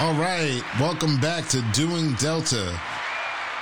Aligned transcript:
All 0.00 0.14
right, 0.14 0.62
welcome 0.80 1.20
back 1.20 1.46
to 1.48 1.60
Doing 1.74 2.14
Delta, 2.14 2.74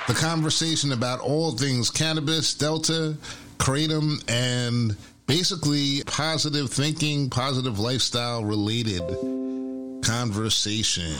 the 0.07 0.15
conversation 0.15 0.93
about 0.93 1.19
all 1.19 1.51
things 1.51 1.91
cannabis, 1.91 2.55
Delta, 2.55 3.17
Kratom, 3.57 4.23
and 4.31 4.97
basically 5.27 6.05
positive 6.07 6.71
thinking, 6.71 7.29
positive 7.29 7.81
lifestyle 7.81 8.45
related 8.45 9.03
conversation. 10.05 11.17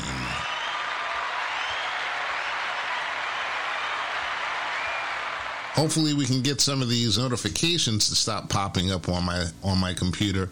Hopefully 5.79 6.13
we 6.13 6.27
can 6.27 6.43
get 6.43 6.61
some 6.61 6.83
of 6.83 6.89
these 6.89 7.19
notifications 7.19 8.09
to 8.09 8.17
stop 8.17 8.49
popping 8.49 8.91
up 8.91 9.09
on 9.09 9.25
my 9.25 9.47
on 9.63 9.79
my 9.79 9.95
computer. 9.95 10.49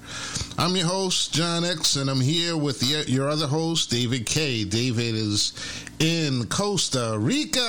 I'm 0.57 0.77
your 0.77 0.87
host 0.87 1.35
John 1.35 1.65
X 1.65 1.97
and 1.97 2.09
I'm 2.09 2.21
here 2.21 2.57
with 2.57 2.79
the, 2.79 3.05
your 3.11 3.29
other 3.29 3.49
host 3.49 3.91
David 3.91 4.25
K. 4.25 4.63
David 4.63 5.17
is 5.17 5.53
in 5.99 6.47
Costa 6.47 7.17
Rica. 7.19 7.61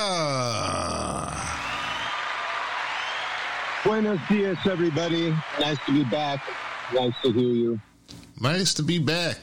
Buenos 3.82 4.20
dias 4.28 4.58
everybody. 4.64 5.36
Nice 5.58 5.78
to 5.86 5.92
be 5.92 6.04
back. 6.04 6.40
Nice 6.94 7.14
to 7.24 7.32
hear 7.32 7.42
you. 7.42 7.80
Nice 8.40 8.72
to 8.74 8.84
be 8.84 9.00
back. 9.00 9.36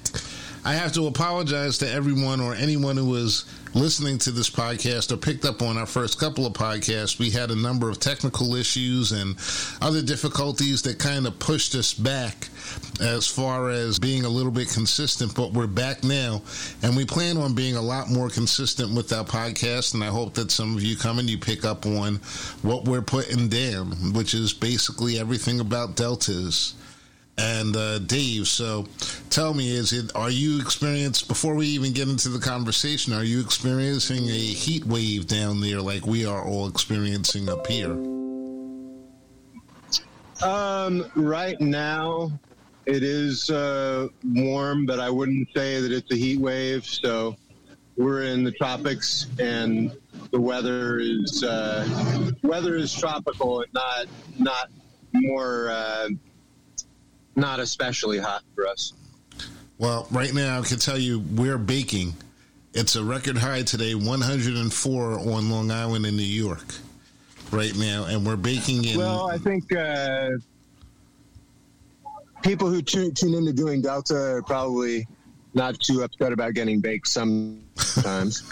I 0.68 0.74
have 0.74 0.94
to 0.94 1.06
apologize 1.06 1.78
to 1.78 1.92
everyone 1.92 2.42
or 2.42 2.56
anyone 2.56 2.98
who 2.98 3.06
was 3.06 3.46
listening 3.76 4.18
to 4.18 4.32
this 4.32 4.50
podcast 4.50 5.12
or 5.12 5.18
picked 5.18 5.46
up 5.46 5.62
on 5.62 5.78
our 5.78 5.86
first 5.86 6.20
couple 6.20 6.48
of 6.48 6.54
podcasts. 6.54 7.20
We 7.20 7.30
had 7.30 7.52
a 7.52 7.56
number 7.56 7.88
of 7.88 8.00
technical 8.00 8.56
issues 8.56 9.12
and 9.12 9.38
other 9.80 10.02
difficulties 10.02 10.82
that 10.82 10.98
kind 10.98 11.28
of 11.28 11.38
pushed 11.38 11.76
us 11.76 11.94
back 11.94 12.50
as 13.00 13.28
far 13.28 13.70
as 13.70 14.00
being 14.00 14.26
a 14.26 14.30
little 14.30 14.52
bit 14.52 14.68
consistent, 14.68 15.36
but 15.36 15.54
we're 15.54 15.68
back 15.68 16.04
now 16.04 16.42
and 16.82 16.98
we 16.98 17.06
plan 17.06 17.38
on 17.38 17.54
being 17.54 17.76
a 17.76 17.82
lot 17.82 18.10
more 18.10 18.30
consistent 18.30 18.92
with 18.96 19.14
our 19.14 19.24
podcast. 19.24 19.94
And 19.94 20.04
I 20.04 20.08
hope 20.08 20.34
that 20.34 20.50
some 20.50 20.76
of 20.76 20.82
you 20.82 20.98
come 20.98 21.20
and 21.20 21.30
you 21.30 21.38
pick 21.38 21.64
up 21.64 21.86
on 21.86 22.16
what 22.64 22.86
we're 22.86 23.04
putting 23.04 23.50
down, 23.50 23.92
which 24.14 24.34
is 24.34 24.52
basically 24.52 25.20
everything 25.20 25.60
about 25.60 25.96
deltas 25.96 26.74
and 27.38 27.76
uh, 27.76 28.00
Dave. 28.00 28.48
So, 28.48 28.86
tell 29.30 29.54
me, 29.54 29.76
is 29.76 29.94
it 29.94 30.16
are 30.16 30.30
you 30.30 30.60
experienced 30.60 31.28
before 31.28 31.56
we 31.56 31.68
even 31.68 31.94
get 31.94 32.08
into 32.08 32.30
the 32.30 32.40
conversation? 32.40 33.14
Are 33.14 33.24
you 33.24 33.42
experiencing 33.42 34.28
a 34.30 34.38
heat 34.38 34.86
wave 34.86 35.28
down 35.28 35.62
there 35.62 35.82
like 35.82 36.06
we 36.06 36.26
are 36.26 36.44
all 36.44 36.68
experiencing 36.68 37.50
up 37.50 37.68
here? 37.68 37.92
Um, 40.44 41.10
right 41.16 41.60
now, 41.60 42.32
it 42.86 43.04
is 43.04 43.50
uh, 43.50 44.08
warm, 44.24 44.86
but 44.86 45.00
I 45.00 45.10
wouldn't 45.10 45.50
say 45.56 45.82
that 45.82 45.92
it's 45.92 46.12
a 46.12 46.16
heat 46.16 46.40
wave. 46.40 46.86
So, 46.86 47.36
we're 47.98 48.24
in 48.24 48.44
the 48.44 48.52
tropics, 48.52 49.28
and 49.40 49.96
the 50.32 50.40
weather 50.40 51.00
is 51.00 51.44
uh, 51.44 51.88
weather 52.44 52.76
is 52.76 52.94
tropical 52.94 53.62
and 53.62 53.74
not 53.74 54.06
not 54.38 54.70
more 55.14 55.70
uh, 55.70 56.10
not 57.36 57.60
especially 57.60 58.20
hot 58.20 58.44
for 58.54 58.68
us. 58.68 58.94
Well, 59.78 60.08
right 60.12 60.34
now 60.34 60.60
I 60.60 60.64
can 60.64 60.78
tell 60.78 60.98
you 60.98 61.20
we're 61.20 61.58
baking. 61.58 62.14
It's 62.74 62.96
a 62.96 63.04
record 63.04 63.38
high 63.38 63.64
today, 63.64 63.96
104 63.96 65.20
on 65.20 65.50
Long 65.50 65.72
Island 65.72 66.06
in 66.06 66.18
New 66.18 66.24
York, 66.24 66.66
right 67.52 67.76
now, 67.78 68.06
and 68.06 68.26
we're 68.26 68.36
baking 68.36 68.84
in. 68.86 68.98
Well, 68.98 69.30
I 69.30 69.38
think 69.38 69.74
uh, 69.74 70.32
people 72.44 72.70
who 72.70 72.82
tune, 72.82 73.14
tune 73.14 73.34
into 73.34 73.54
doing 73.54 73.82
Delta 73.82 74.16
are 74.16 74.42
probably 74.42 75.08
not 75.54 75.80
too 75.80 76.04
upset 76.04 76.34
about 76.34 76.54
getting 76.54 76.82
baked 76.82 77.08
sometimes. 77.08 78.44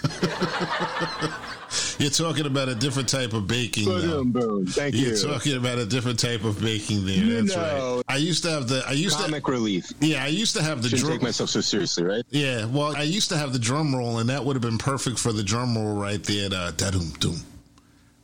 You're 1.98 2.10
talking 2.10 2.46
about 2.46 2.68
a 2.68 2.74
different 2.74 3.08
type 3.08 3.32
of 3.32 3.46
baking. 3.46 3.84
Boom, 3.86 4.32
boom. 4.32 4.66
Thank 4.66 4.94
You're 4.94 5.14
you. 5.14 5.16
talking 5.22 5.56
about 5.56 5.78
a 5.78 5.86
different 5.86 6.18
type 6.18 6.44
of 6.44 6.60
baking 6.60 7.06
there. 7.06 7.16
You 7.16 7.42
That's 7.42 7.56
know. 7.56 7.96
right. 7.96 8.04
I 8.08 8.16
used 8.16 8.42
to 8.44 8.50
have 8.50 8.68
the. 8.68 8.82
I 8.86 8.92
used 8.92 9.18
Comic 9.18 9.44
to. 9.44 9.50
relief. 9.52 9.92
Yeah, 10.00 10.24
I 10.24 10.28
used 10.28 10.56
to 10.56 10.62
have 10.62 10.82
the 10.82 10.88
Shouldn't 10.88 11.06
drum. 11.06 11.12
take 11.18 11.22
myself 11.22 11.50
so 11.50 11.60
seriously, 11.60 12.04
right? 12.04 12.24
Yeah, 12.30 12.66
well, 12.66 12.96
I 12.96 13.02
used 13.02 13.28
to 13.30 13.36
have 13.36 13.52
the 13.52 13.58
drum 13.58 13.94
roll, 13.94 14.18
and 14.18 14.28
that 14.28 14.44
would 14.44 14.54
have 14.56 14.62
been 14.62 14.78
perfect 14.78 15.18
for 15.18 15.32
the 15.32 15.42
drum 15.42 15.76
roll 15.76 15.94
right 15.96 16.22
there. 16.22 16.48
Uh, 16.52 16.70
da-dum, 16.72 17.12
dum, 17.20 17.36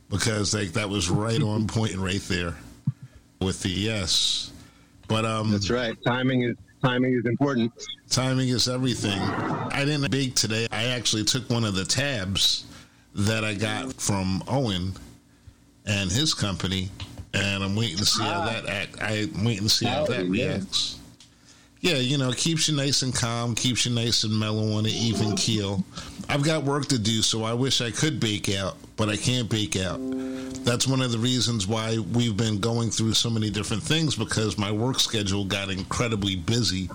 because 0.09 0.53
like 0.53 0.73
that 0.73 0.89
was 0.89 1.09
right 1.09 1.41
on 1.41 1.67
point 1.67 1.95
right 1.95 2.21
there 2.27 2.55
with 3.39 3.61
the 3.63 3.69
yes. 3.69 4.51
But 5.07 5.25
um, 5.25 5.51
That's 5.51 5.69
right. 5.69 5.97
Timing 6.05 6.43
is 6.43 6.55
timing 6.81 7.13
is 7.13 7.25
important. 7.25 7.71
Timing 8.09 8.49
is 8.49 8.67
everything. 8.67 9.19
I 9.19 9.83
didn't 9.85 10.09
bake 10.11 10.35
today. 10.35 10.67
I 10.71 10.85
actually 10.85 11.23
took 11.23 11.49
one 11.49 11.63
of 11.65 11.75
the 11.75 11.85
tabs 11.85 12.65
that 13.15 13.43
I 13.43 13.53
got 13.53 13.93
from 13.93 14.43
Owen 14.47 14.93
and 15.85 16.11
his 16.11 16.33
company, 16.33 16.89
and 17.33 17.63
I'm 17.63 17.75
waiting 17.75 17.97
to 17.97 18.05
see 18.05 18.23
how 18.23 18.41
ah. 18.41 18.45
that 18.45 18.67
act. 18.67 19.01
I'm 19.01 19.43
waiting 19.43 19.63
to 19.63 19.69
see 19.69 19.85
how 19.85 20.05
that 20.05 20.27
reacts. 20.27 20.97
Yeah, 21.81 21.95
you 21.95 22.19
know, 22.19 22.31
keeps 22.31 22.67
you 22.67 22.75
nice 22.75 23.01
and 23.01 23.13
calm, 23.13 23.55
keeps 23.55 23.87
you 23.87 23.93
nice 23.93 24.23
and 24.23 24.39
mellow 24.39 24.77
on 24.77 24.85
an 24.85 24.91
even 24.91 25.35
keel. 25.35 25.83
I've 26.29 26.43
got 26.43 26.63
work 26.63 26.85
to 26.89 26.99
do, 26.99 27.23
so 27.23 27.43
I 27.43 27.53
wish 27.53 27.81
I 27.81 27.89
could 27.89 28.19
bake 28.19 28.49
out, 28.49 28.77
but 28.97 29.09
I 29.09 29.17
can't 29.17 29.49
bake 29.49 29.75
out. 29.75 29.99
That's 30.63 30.85
one 30.87 31.01
of 31.01 31.11
the 31.11 31.17
reasons 31.17 31.65
why 31.65 31.97
we've 32.13 32.37
been 32.37 32.59
going 32.59 32.91
through 32.91 33.15
so 33.15 33.31
many 33.31 33.49
different 33.49 33.81
things 33.81 34.15
because 34.15 34.59
my 34.59 34.71
work 34.71 34.99
schedule 34.99 35.43
got 35.43 35.71
incredibly 35.71 36.35
busy 36.35 36.87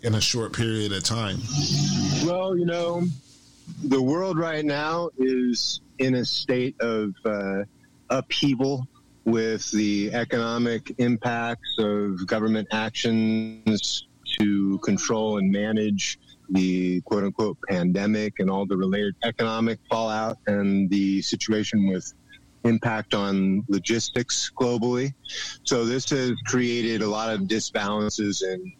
in 0.00 0.14
a 0.14 0.20
short 0.22 0.54
period 0.54 0.92
of 0.92 1.04
time. 1.04 1.36
Well, 2.24 2.56
you 2.56 2.64
know, 2.64 3.04
the 3.84 4.02
world 4.02 4.38
right 4.38 4.64
now 4.64 5.10
is 5.18 5.80
in 5.98 6.16
a 6.16 6.24
state 6.24 6.76
of 6.80 7.14
uh, 7.24 7.62
upheaval 8.10 8.86
with 9.24 9.70
the 9.70 10.12
economic 10.12 10.94
impacts 10.98 11.76
of 11.78 12.26
government 12.26 12.68
actions 12.72 14.06
to 14.38 14.78
control 14.78 15.38
and 15.38 15.50
manage 15.50 16.18
the 16.50 17.00
quote 17.02 17.24
unquote 17.24 17.56
pandemic 17.68 18.34
and 18.38 18.50
all 18.50 18.66
the 18.66 18.76
related 18.76 19.14
economic 19.24 19.78
fallout 19.88 20.36
and 20.46 20.90
the 20.90 21.22
situation 21.22 21.88
with 21.88 22.12
impact 22.64 23.14
on 23.14 23.64
logistics 23.68 24.50
globally. 24.58 25.12
So 25.64 25.84
this 25.84 26.10
has 26.10 26.32
created 26.46 27.02
a 27.02 27.08
lot 27.08 27.32
of 27.32 27.42
disbalances 27.42 28.42
in 28.42 28.72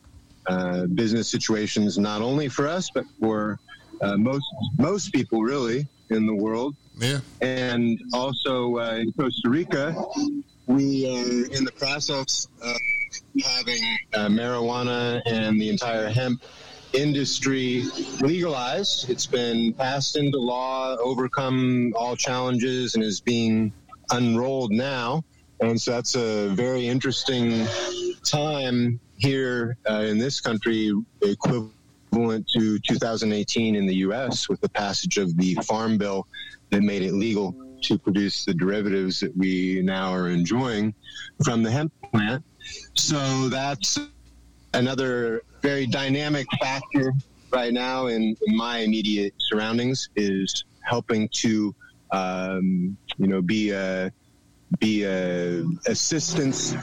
uh, 0.47 0.87
business 0.87 1.31
situations, 1.31 1.99
not 1.99 2.21
only 2.21 2.49
for 2.49 2.67
us, 2.67 2.91
but 2.93 3.05
for 3.21 3.59
uh, 4.03 4.17
most 4.17 4.47
most 4.79 5.13
people 5.13 5.43
really 5.43 5.87
in 6.11 6.27
the 6.27 6.35
world. 6.35 6.77
Yeah. 6.99 7.21
And 7.41 8.01
also 8.13 8.79
uh, 8.79 8.97
in 8.97 9.13
Costa 9.13 9.49
Rica, 9.49 9.95
we 10.67 11.07
are 11.07 11.57
in 11.57 11.65
the 11.65 11.73
process 11.73 12.49
of 12.63 12.77
having 13.45 13.83
uh, 14.15 14.27
marijuana 14.29 15.23
and 15.27 15.61
the 15.61 15.69
entire 15.69 16.09
hemp 16.09 16.43
industry 16.93 17.85
legalized. 18.21 19.09
It's 19.09 19.27
been 19.27 19.73
passed 19.73 20.17
into 20.17 20.39
law, 20.39 20.97
overcome 20.97 21.95
all 21.97 22.17
challenges, 22.17 22.95
and 22.95 23.03
is 23.03 23.21
being 23.21 23.73
unrolled 24.11 24.73
now. 24.73 25.25
And 25.61 25.81
so 25.81 25.93
that's 25.93 26.17
a 26.17 26.49
very 26.49 26.87
interesting 26.87 27.67
time 28.25 29.01
here 29.17 29.77
uh, 29.89 30.01
in 30.01 30.19
this 30.19 30.41
country, 30.41 30.93
equivalent 31.23 31.73
to 32.13 32.79
2018 32.79 33.75
in 33.75 33.87
the 33.87 33.97
U.S. 33.97 34.49
with 34.49 34.61
the 34.61 34.69
passage 34.69 35.19
of 35.19 35.37
the 35.37 35.55
Farm 35.67 35.97
Bill 35.99 36.27
that 36.71 36.83
made 36.83 37.03
it 37.03 37.13
legal 37.13 37.55
to 37.83 37.99
produce 37.99 38.45
the 38.45 38.55
derivatives 38.55 39.21
that 39.21 39.37
we 39.37 39.81
now 39.83 40.13
are 40.13 40.29
enjoying 40.29 40.95
from 41.45 41.63
the 41.63 41.71
hemp 41.71 41.93
plant. 42.13 42.45
So 42.95 43.49
that's 43.49 43.99
another 44.75 45.43
very 45.63 45.87
dynamic 45.87 46.47
factor 46.61 47.15
right 47.51 47.73
now 47.73 48.07
in, 48.07 48.37
in 48.47 48.57
my 48.57 48.79
immediate 48.79 49.35
surroundings 49.39 50.09
is 50.17 50.65
helping 50.83 51.29
to 51.29 51.75
um, 52.11 52.97
you 53.17 53.27
know 53.27 53.43
be 53.43 53.71
a 53.71 54.13
be 54.79 55.05
a 55.05 55.65
assistance 55.87 56.75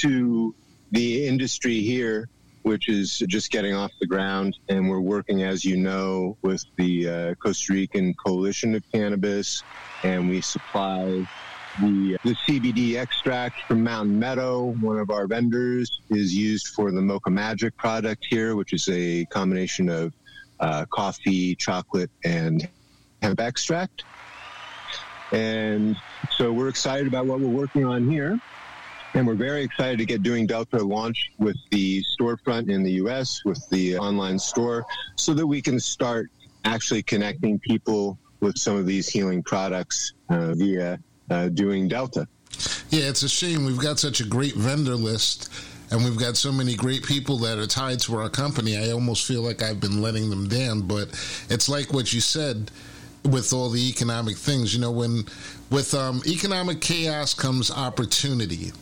to 0.00 0.54
the 0.92 1.26
industry 1.26 1.80
here 1.80 2.28
which 2.62 2.88
is 2.88 3.18
just 3.28 3.50
getting 3.50 3.74
off 3.74 3.90
the 4.00 4.06
ground 4.06 4.56
and 4.68 4.88
we're 4.88 5.00
working 5.00 5.42
as 5.42 5.64
you 5.64 5.76
know 5.76 6.36
with 6.42 6.64
the 6.76 7.08
uh, 7.08 7.34
Costa 7.36 7.72
Rican 7.72 8.14
coalition 8.24 8.74
of 8.74 8.82
cannabis 8.92 9.62
and 10.02 10.28
we 10.28 10.40
supply 10.40 11.26
the, 11.80 12.16
the 12.24 12.34
CBD 12.46 12.96
extract 12.96 13.62
from 13.68 13.84
Mountain 13.84 14.18
Meadow, 14.18 14.74
one 14.80 14.98
of 14.98 15.10
our 15.10 15.26
vendors, 15.26 16.00
is 16.10 16.34
used 16.34 16.68
for 16.68 16.90
the 16.90 17.00
Mocha 17.00 17.30
Magic 17.30 17.76
product 17.76 18.26
here, 18.28 18.56
which 18.56 18.72
is 18.72 18.88
a 18.88 19.24
combination 19.26 19.88
of 19.88 20.12
uh, 20.60 20.84
coffee, 20.92 21.54
chocolate, 21.54 22.10
and 22.24 22.68
hemp 23.22 23.40
extract. 23.40 24.04
And 25.32 25.96
so 26.36 26.52
we're 26.52 26.68
excited 26.68 27.06
about 27.06 27.26
what 27.26 27.40
we're 27.40 27.48
working 27.48 27.84
on 27.84 28.10
here. 28.10 28.40
And 29.14 29.26
we're 29.26 29.34
very 29.34 29.62
excited 29.62 29.98
to 29.98 30.04
get 30.04 30.22
doing 30.22 30.46
Delta 30.46 30.78
launch 30.78 31.32
with 31.38 31.56
the 31.70 32.04
storefront 32.18 32.70
in 32.70 32.82
the 32.82 32.92
US, 32.92 33.44
with 33.44 33.60
the 33.70 33.96
online 33.96 34.38
store, 34.38 34.84
so 35.16 35.34
that 35.34 35.46
we 35.46 35.62
can 35.62 35.80
start 35.80 36.30
actually 36.64 37.02
connecting 37.02 37.58
people 37.58 38.18
with 38.40 38.58
some 38.58 38.76
of 38.76 38.86
these 38.86 39.08
healing 39.08 39.42
products 39.42 40.12
uh, 40.28 40.54
via 40.54 40.98
uh, 41.30 41.48
doing 41.48 41.88
Delta. 41.88 42.26
Yeah, 42.90 43.08
it's 43.08 43.22
a 43.22 43.28
shame. 43.28 43.64
We've 43.64 43.78
got 43.78 43.98
such 43.98 44.20
a 44.20 44.24
great 44.24 44.54
vendor 44.54 44.94
list 44.94 45.52
and 45.90 46.04
we've 46.04 46.18
got 46.18 46.36
so 46.36 46.52
many 46.52 46.74
great 46.74 47.02
people 47.04 47.38
that 47.38 47.58
are 47.58 47.66
tied 47.66 48.00
to 48.00 48.16
our 48.16 48.28
company. 48.28 48.76
I 48.76 48.90
almost 48.90 49.26
feel 49.26 49.42
like 49.42 49.62
I've 49.62 49.80
been 49.80 50.02
letting 50.02 50.28
them 50.30 50.48
down, 50.48 50.82
but 50.82 51.08
it's 51.48 51.68
like 51.68 51.92
what 51.92 52.12
you 52.12 52.20
said 52.20 52.70
with 53.24 53.52
all 53.52 53.70
the 53.70 53.88
economic 53.88 54.36
things. 54.36 54.74
You 54.74 54.80
know, 54.80 54.90
when 54.90 55.24
with 55.70 55.94
um, 55.94 56.22
economic 56.26 56.80
chaos 56.80 57.34
comes 57.34 57.70
opportunity 57.70 58.72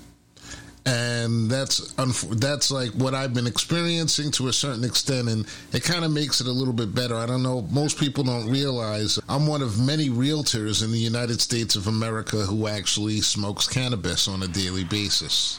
and 0.87 1.51
that's 1.51 1.93
that's 1.93 2.71
like 2.71 2.91
what 2.93 3.13
I've 3.13 3.35
been 3.35 3.49
experiencing 3.49 4.31
to 4.33 4.47
a 4.47 4.53
certain 4.53 4.85
extent, 4.85 5.29
and 5.29 5.45
it 5.73 5.83
kind 5.83 6.05
of 6.05 6.13
makes 6.13 6.41
it 6.41 6.47
a 6.47 6.53
little 6.53 6.73
bit 6.73 6.95
better. 6.95 7.17
I 7.17 7.27
don't 7.27 7.43
know. 7.43 7.63
Most 7.73 7.99
people 7.99 8.23
don't 8.23 8.49
realize 8.49 9.19
I'm 9.29 9.49
one 9.49 9.63
of 9.63 9.85
many 9.85 10.09
realtors 10.09 10.85
in 10.85 10.93
the 10.93 10.99
United 10.99 11.41
States 11.41 11.75
of 11.75 11.89
America 11.89 12.37
who 12.39 12.69
actually 12.69 13.21
smokes 13.21 13.67
cannabis 13.69 14.29
on 14.29 14.45
a 14.45 14.49
daily 14.49 14.85
basis. 14.85 15.59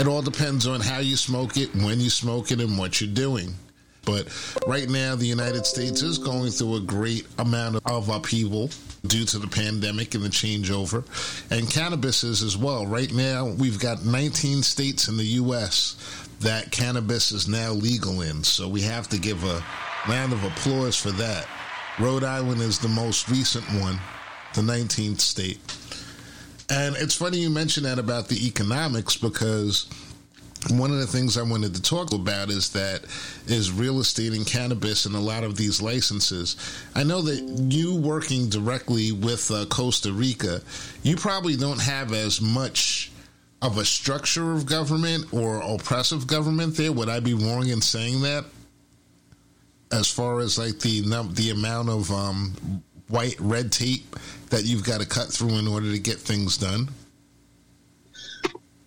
It 0.00 0.06
all 0.06 0.22
depends 0.22 0.66
on 0.66 0.80
how 0.80 1.00
you 1.00 1.16
smoke 1.16 1.56
it, 1.56 1.74
when 1.74 2.00
you 2.00 2.08
smoke 2.08 2.50
it, 2.50 2.60
and 2.60 2.78
what 2.78 3.00
you're 3.00 3.12
doing. 3.12 3.54
But 4.08 4.26
right 4.66 4.88
now, 4.88 5.16
the 5.16 5.26
United 5.26 5.66
States 5.66 6.00
is 6.00 6.16
going 6.16 6.50
through 6.50 6.76
a 6.76 6.80
great 6.80 7.26
amount 7.38 7.82
of 7.84 8.08
upheaval 8.08 8.70
due 9.06 9.26
to 9.26 9.38
the 9.38 9.46
pandemic 9.46 10.14
and 10.14 10.24
the 10.24 10.30
changeover, 10.30 11.04
and 11.50 11.70
cannabis 11.70 12.24
is 12.24 12.42
as 12.42 12.56
well. 12.56 12.86
Right 12.86 13.12
now, 13.12 13.48
we've 13.58 13.78
got 13.78 14.06
19 14.06 14.62
states 14.62 15.08
in 15.08 15.18
the 15.18 15.26
U.S. 15.42 16.26
that 16.40 16.72
cannabis 16.72 17.32
is 17.32 17.48
now 17.48 17.72
legal 17.72 18.22
in, 18.22 18.42
so 18.42 18.66
we 18.66 18.80
have 18.80 19.08
to 19.08 19.18
give 19.18 19.44
a 19.44 19.62
round 20.08 20.32
of 20.32 20.42
applause 20.42 20.96
for 20.96 21.10
that. 21.10 21.46
Rhode 22.00 22.24
Island 22.24 22.62
is 22.62 22.78
the 22.78 22.88
most 22.88 23.28
recent 23.28 23.66
one, 23.82 24.00
the 24.54 24.62
19th 24.62 25.20
state. 25.20 25.60
And 26.70 26.96
it's 26.96 27.14
funny 27.14 27.40
you 27.40 27.50
mention 27.50 27.82
that 27.82 27.98
about 27.98 28.28
the 28.28 28.46
economics 28.46 29.18
because 29.18 29.86
one 30.70 30.90
of 30.90 30.98
the 30.98 31.06
things 31.06 31.38
I 31.38 31.42
wanted 31.42 31.74
to 31.76 31.82
talk 31.82 32.12
about 32.12 32.50
is 32.50 32.70
that 32.70 33.04
is 33.46 33.70
real 33.70 34.00
estate 34.00 34.32
and 34.32 34.46
cannabis 34.46 35.06
and 35.06 35.14
a 35.14 35.20
lot 35.20 35.44
of 35.44 35.56
these 35.56 35.80
licenses. 35.80 36.56
I 36.94 37.04
know 37.04 37.22
that 37.22 37.40
you 37.72 37.96
working 37.96 38.48
directly 38.48 39.12
with 39.12 39.50
uh, 39.50 39.66
Costa 39.66 40.12
Rica, 40.12 40.60
you 41.02 41.16
probably 41.16 41.56
don't 41.56 41.80
have 41.80 42.12
as 42.12 42.40
much 42.40 43.12
of 43.62 43.78
a 43.78 43.84
structure 43.84 44.52
of 44.52 44.66
government 44.66 45.32
or 45.32 45.60
oppressive 45.60 46.26
government 46.26 46.76
there. 46.76 46.92
Would 46.92 47.08
I 47.08 47.20
be 47.20 47.34
wrong 47.34 47.68
in 47.68 47.80
saying 47.80 48.22
that? 48.22 48.44
As 49.90 50.10
far 50.10 50.40
as 50.40 50.58
like 50.58 50.80
the 50.80 51.00
the 51.32 51.50
amount 51.50 51.88
of 51.88 52.10
um, 52.10 52.82
white 53.08 53.36
red 53.40 53.72
tape 53.72 54.16
that 54.50 54.64
you've 54.64 54.84
got 54.84 55.00
to 55.00 55.06
cut 55.06 55.28
through 55.28 55.56
in 55.56 55.66
order 55.66 55.90
to 55.90 55.98
get 55.98 56.18
things 56.18 56.58
done? 56.58 56.88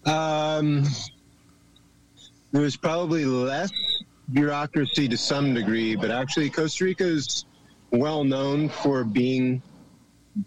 Um, 0.05 0.85
there's 2.51 2.77
probably 2.77 3.25
less 3.25 3.71
bureaucracy 4.31 5.07
to 5.07 5.17
some 5.17 5.53
degree, 5.53 5.95
but 5.95 6.11
actually 6.11 6.49
Costa 6.49 6.85
Rica 6.85 7.03
is 7.03 7.45
well 7.91 8.23
known 8.23 8.69
for 8.69 9.03
being 9.03 9.61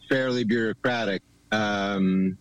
fairly 0.08 0.44
bureaucratic. 0.44 1.22
Um, 1.52 2.38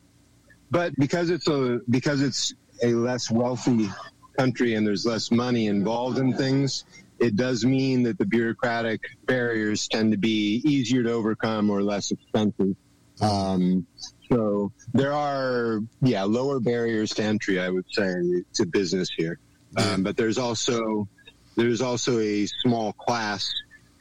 but 0.71 0.95
because 0.95 1.29
it's 1.29 1.47
a 1.47 1.81
because 1.89 2.21
it's 2.21 2.53
a 2.81 2.93
less 2.93 3.29
wealthy 3.29 3.89
country 4.37 4.73
and 4.75 4.85
there's 4.85 5.05
less 5.05 5.31
money 5.31 5.67
involved 5.67 6.17
in 6.17 6.35
things, 6.35 6.85
it 7.19 7.35
does 7.35 7.63
mean 7.63 8.03
that 8.03 8.17
the 8.17 8.25
bureaucratic 8.25 9.01
barriers 9.25 9.87
tend 9.87 10.11
to 10.11 10.17
be 10.17 10.61
easier 10.65 11.03
to 11.03 11.11
overcome 11.11 11.69
or 11.69 11.83
less 11.83 12.11
expensive. 12.11 12.75
Um, 13.21 13.85
so 14.29 14.71
there 14.93 15.13
are, 15.13 15.79
yeah, 16.01 16.23
lower 16.23 16.59
barriers 16.59 17.11
to 17.11 17.23
entry, 17.23 17.59
I 17.61 17.69
would 17.69 17.85
say, 17.91 18.13
to 18.55 18.65
business 18.65 19.09
here. 19.15 19.39
Um, 19.77 20.03
but 20.03 20.17
there's 20.17 20.37
also 20.37 21.07
there's 21.55 21.81
also 21.81 22.19
a 22.19 22.45
small 22.61 22.93
class 22.93 23.51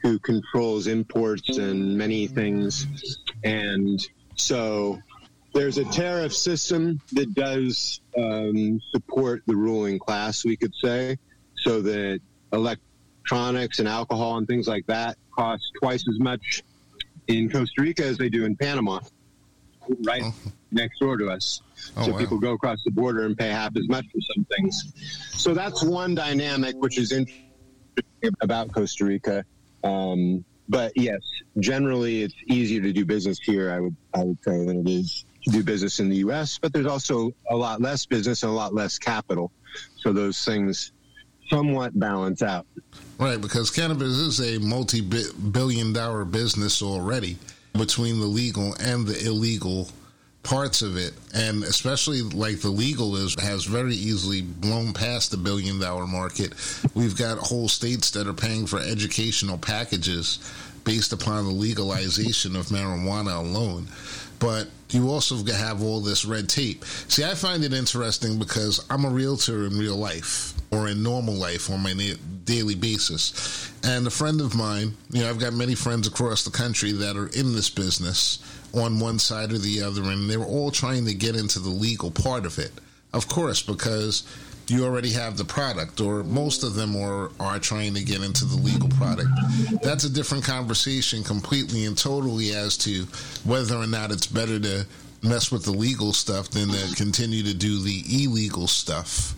who 0.01 0.19
controls 0.19 0.87
imports 0.87 1.57
and 1.57 1.97
many 1.97 2.27
things, 2.27 2.87
and 3.43 3.99
so 4.35 4.99
there's 5.53 5.77
a 5.77 5.85
tariff 5.85 6.33
system 6.33 6.99
that 7.13 7.33
does 7.33 8.01
um, 8.17 8.81
support 8.91 9.43
the 9.45 9.55
ruling 9.55 9.99
class, 9.99 10.43
we 10.43 10.57
could 10.57 10.73
say, 10.75 11.17
so 11.55 11.81
that 11.81 12.19
electronics 12.51 13.79
and 13.79 13.87
alcohol 13.87 14.37
and 14.37 14.47
things 14.47 14.67
like 14.67 14.85
that 14.87 15.17
cost 15.35 15.63
twice 15.79 16.03
as 16.07 16.19
much 16.19 16.63
in 17.27 17.49
Costa 17.49 17.81
Rica 17.81 18.03
as 18.03 18.17
they 18.17 18.29
do 18.29 18.45
in 18.45 18.55
Panama, 18.55 18.99
right 20.03 20.23
oh. 20.25 20.35
next 20.71 20.99
door 20.99 21.17
to 21.17 21.29
us. 21.29 21.61
Oh, 21.97 22.05
so 22.05 22.11
wow. 22.11 22.17
people 22.17 22.39
go 22.39 22.53
across 22.53 22.79
the 22.83 22.91
border 22.91 23.25
and 23.25 23.37
pay 23.37 23.49
half 23.49 23.75
as 23.77 23.87
much 23.87 24.05
for 24.11 24.19
some 24.33 24.45
things. 24.45 24.93
So 25.31 25.53
that's 25.53 25.83
one 25.83 26.15
dynamic 26.15 26.75
which 26.77 26.97
is 26.97 27.11
interesting 27.11 28.33
about 28.41 28.71
Costa 28.73 29.05
Rica. 29.05 29.45
Um, 29.83 30.45
but 30.69 30.93
yes, 30.95 31.19
generally 31.59 32.23
it's 32.23 32.35
easier 32.47 32.81
to 32.81 32.93
do 32.93 33.05
business 33.05 33.39
here. 33.39 33.71
I 33.71 33.79
would 33.79 33.95
I 34.13 34.23
would 34.23 34.37
say 34.43 34.65
than 34.65 34.87
it 34.87 34.89
is 34.89 35.25
to 35.43 35.51
do 35.51 35.63
business 35.63 35.99
in 35.99 36.09
the 36.09 36.17
U.S. 36.17 36.57
But 36.57 36.73
there's 36.73 36.85
also 36.85 37.31
a 37.49 37.55
lot 37.55 37.81
less 37.81 38.05
business 38.05 38.43
and 38.43 38.51
a 38.51 38.55
lot 38.55 38.73
less 38.73 38.97
capital. 38.97 39.51
So 39.97 40.13
those 40.13 40.43
things 40.43 40.93
somewhat 41.49 41.97
balance 41.99 42.41
out. 42.41 42.65
Right, 43.19 43.39
because 43.39 43.69
cannabis 43.69 44.17
is 44.17 44.39
a 44.39 44.59
multi-billion 44.59 45.93
dollar 45.93 46.25
business 46.25 46.81
already 46.81 47.37
between 47.73 48.19
the 48.19 48.25
legal 48.25 48.75
and 48.79 49.05
the 49.05 49.25
illegal 49.25 49.89
parts 50.43 50.81
of 50.81 50.97
it, 50.97 51.13
and 51.33 51.63
especially 51.63 52.21
like 52.21 52.59
the 52.59 52.69
legal 52.69 53.15
is 53.15 53.35
has 53.41 53.63
very 53.63 53.95
easily 53.95 54.41
blown 54.41 54.93
past 54.93 55.31
the 55.31 55.37
billion 55.37 55.79
dollar 55.79 56.05
market. 56.05 56.53
We've 56.93 57.17
got 57.17 57.37
whole 57.37 57.69
states 57.69 58.11
that 58.11 58.27
are 58.27 58.33
paying 58.33 58.67
for 58.67 58.79
educational 58.79 59.57
packages 59.57 60.39
based 60.83 61.13
upon 61.13 61.45
the 61.45 61.51
legalization 61.51 62.55
of 62.55 62.67
marijuana 62.67 63.37
alone. 63.39 63.87
But 64.39 64.67
you 64.89 65.09
also 65.09 65.37
have 65.45 65.81
all 65.81 66.01
this 66.01 66.25
red 66.25 66.49
tape. 66.49 66.83
See, 67.07 67.23
I 67.23 67.33
find 67.33 67.63
it 67.63 67.73
interesting 67.73 68.37
because 68.37 68.85
I'm 68.89 69.05
a 69.05 69.09
realtor 69.09 69.65
in 69.65 69.77
real 69.77 69.95
life 69.95 70.53
or 70.71 70.89
in 70.89 71.01
normal 71.01 71.35
life 71.35 71.69
on 71.69 71.81
my 71.81 71.93
daily 72.43 72.75
basis. 72.75 73.71
And 73.83 74.05
a 74.05 74.09
friend 74.09 74.41
of 74.41 74.53
mine, 74.53 74.95
you 75.11 75.21
know, 75.21 75.29
I've 75.29 75.39
got 75.39 75.53
many 75.53 75.75
friends 75.75 76.07
across 76.07 76.43
the 76.43 76.51
country 76.51 76.91
that 76.91 77.15
are 77.15 77.27
in 77.27 77.53
this 77.53 77.69
business 77.69 78.39
on 78.73 78.99
one 78.99 79.19
side 79.19 79.51
or 79.51 79.57
the 79.57 79.81
other, 79.81 80.03
and 80.03 80.29
they're 80.29 80.43
all 80.43 80.71
trying 80.71 81.05
to 81.05 81.13
get 81.13 81.35
into 81.35 81.59
the 81.59 81.69
legal 81.69 82.11
part 82.11 82.45
of 82.45 82.57
it. 82.57 82.71
Of 83.13 83.27
course, 83.27 83.61
because 83.61 84.23
you 84.67 84.85
already 84.85 85.11
have 85.11 85.37
the 85.37 85.45
product, 85.45 85.99
or 86.01 86.23
most 86.23 86.63
of 86.63 86.73
them 86.73 86.95
are, 86.95 87.31
are 87.39 87.59
trying 87.59 87.93
to 87.93 88.03
get 88.03 88.23
into 88.23 88.45
the 88.45 88.55
legal 88.55 88.89
product. 88.89 89.29
That's 89.83 90.05
a 90.05 90.09
different 90.09 90.43
conversation 90.43 91.23
completely 91.23 91.85
and 91.85 91.97
totally 91.97 92.51
as 92.53 92.77
to 92.79 93.03
whether 93.43 93.75
or 93.75 93.87
not 93.87 94.11
it's 94.11 94.27
better 94.27 94.59
to 94.59 94.85
mess 95.21 95.51
with 95.51 95.63
the 95.63 95.71
legal 95.71 96.13
stuff 96.13 96.49
than 96.49 96.69
to 96.69 96.95
continue 96.95 97.43
to 97.43 97.53
do 97.53 97.79
the 97.79 98.03
illegal 98.23 98.67
stuff. 98.67 99.35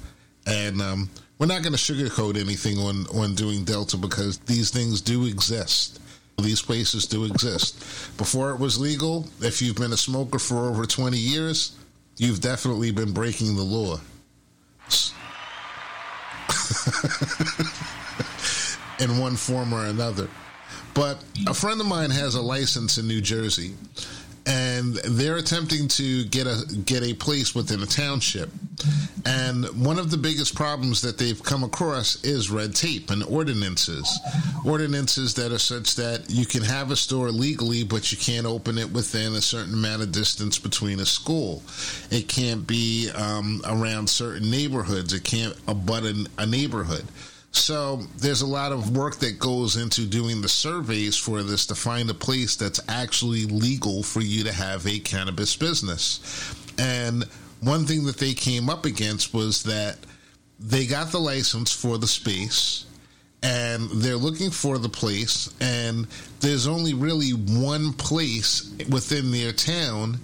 And 0.48 0.82
um, 0.82 1.10
we're 1.38 1.48
not 1.48 1.64
going 1.64 1.74
to 1.74 1.80
sugarcoat 1.80 2.40
anything 2.40 2.78
on, 2.78 3.06
on 3.08 3.36
doing 3.36 3.64
Delta 3.64 3.98
because 3.98 4.38
these 4.40 4.70
things 4.70 5.02
do 5.02 5.26
exist. 5.26 6.00
These 6.38 6.62
places 6.62 7.06
do 7.06 7.26
exist. 7.26 7.80
Before 8.18 8.52
it 8.52 8.60
was 8.60 8.78
legal, 8.80 9.28
if 9.42 9.62
you've 9.62 9.78
been 9.78 9.94
a 9.94 9.98
smoker 9.98 10.38
for 10.38 10.68
over 10.70 10.86
20 10.86 11.18
years, 11.18 11.76
you've 12.18 12.42
definitely 12.42 12.92
been 12.92 13.14
breaking 13.14 13.56
the 13.56 13.64
law. 13.64 14.00
In 19.00 19.18
one 19.18 19.36
form 19.36 19.74
or 19.74 19.86
another. 19.86 20.30
But 20.94 21.24
a 21.48 21.54
friend 21.54 21.80
of 21.82 21.88
mine 21.88 22.12
has 22.12 22.36
a 22.36 22.42
license 22.42 22.98
in 22.98 23.08
New 23.08 23.20
Jersey 23.20 23.74
and 24.46 24.96
they're 24.96 25.38
attempting 25.38 25.88
to 25.88 26.26
get 26.26 26.46
a 26.46 26.64
get 26.86 27.04
a 27.04 27.14
place 27.14 27.56
within 27.56 27.82
a 27.82 27.86
township. 27.86 28.50
And 29.26 29.66
one 29.84 29.98
of 29.98 30.12
the 30.12 30.18
biggest 30.18 30.54
problems 30.54 31.02
that 31.02 31.18
they've 31.18 31.42
come 31.42 31.64
across 31.64 32.24
is 32.24 32.52
red 32.52 32.76
tape 32.76 33.10
and 33.10 33.24
ordinances. 33.24 34.08
Ordinances 34.64 35.34
that 35.36 35.52
are 35.52 35.58
such 35.58 35.96
that 35.96 36.30
you 36.30 36.46
can 36.46 36.62
have 36.62 36.92
a 36.92 36.96
store 36.96 37.32
legally, 37.32 37.84
but 37.84 38.12
you 38.12 38.18
can't 38.18 38.46
open 38.46 38.78
it 38.78 38.92
within 38.92 39.34
a 39.34 39.42
certain 39.42 39.74
amount 39.74 40.04
of 40.04 40.12
distance 40.12 40.60
between 40.60 41.00
a 41.00 41.06
school. 41.06 41.64
It 42.12 42.28
can't 42.28 42.68
be 42.68 43.10
um, 43.16 43.62
around 43.66 44.10
certain 44.10 44.52
neighborhoods. 44.52 45.14
It 45.14 45.24
can't 45.24 45.56
abut 45.68 46.04
a, 46.04 46.44
a 46.44 46.46
neighborhood. 46.46 47.06
So 47.56 48.02
there's 48.18 48.42
a 48.42 48.48
lot 48.48 48.72
of 48.72 48.96
work 48.96 49.16
that 49.20 49.40
goes 49.40 49.78
into 49.78 50.06
doing 50.06 50.42
the 50.42 50.50
surveys 50.50 51.18
for 51.18 51.42
this 51.42 51.66
to 51.68 51.76
find 51.76 52.10
a 52.10 52.14
place 52.14 52.56
that's 52.56 52.82
actually 52.88 53.46
legal 53.46 54.04
for 54.04 54.22
you 54.22 54.44
to 54.44 54.52
have 54.52 54.86
a 54.86 55.00
cannabis 55.00 55.56
business. 55.56 56.20
And 56.78 57.24
one 57.62 57.86
thing 57.86 58.06
that 58.06 58.18
they 58.18 58.34
came 58.34 58.70
up 58.70 58.86
against 58.86 59.34
was 59.34 59.64
that 59.64 59.98
they 60.60 60.86
got 60.86 61.12
the 61.12 61.20
license 61.20 61.72
for 61.72 61.98
the 61.98 62.08
space 62.08 62.86
and 63.42 63.90
they're 63.90 64.16
looking 64.16 64.52
for 64.52 64.78
the 64.78 64.90
place, 64.90 65.54
and 65.62 66.08
there's 66.40 66.68
only 66.68 66.94
really 66.94 67.30
one 67.30 67.94
place 67.94 68.74
within 68.90 69.32
their 69.32 69.52
town 69.52 70.20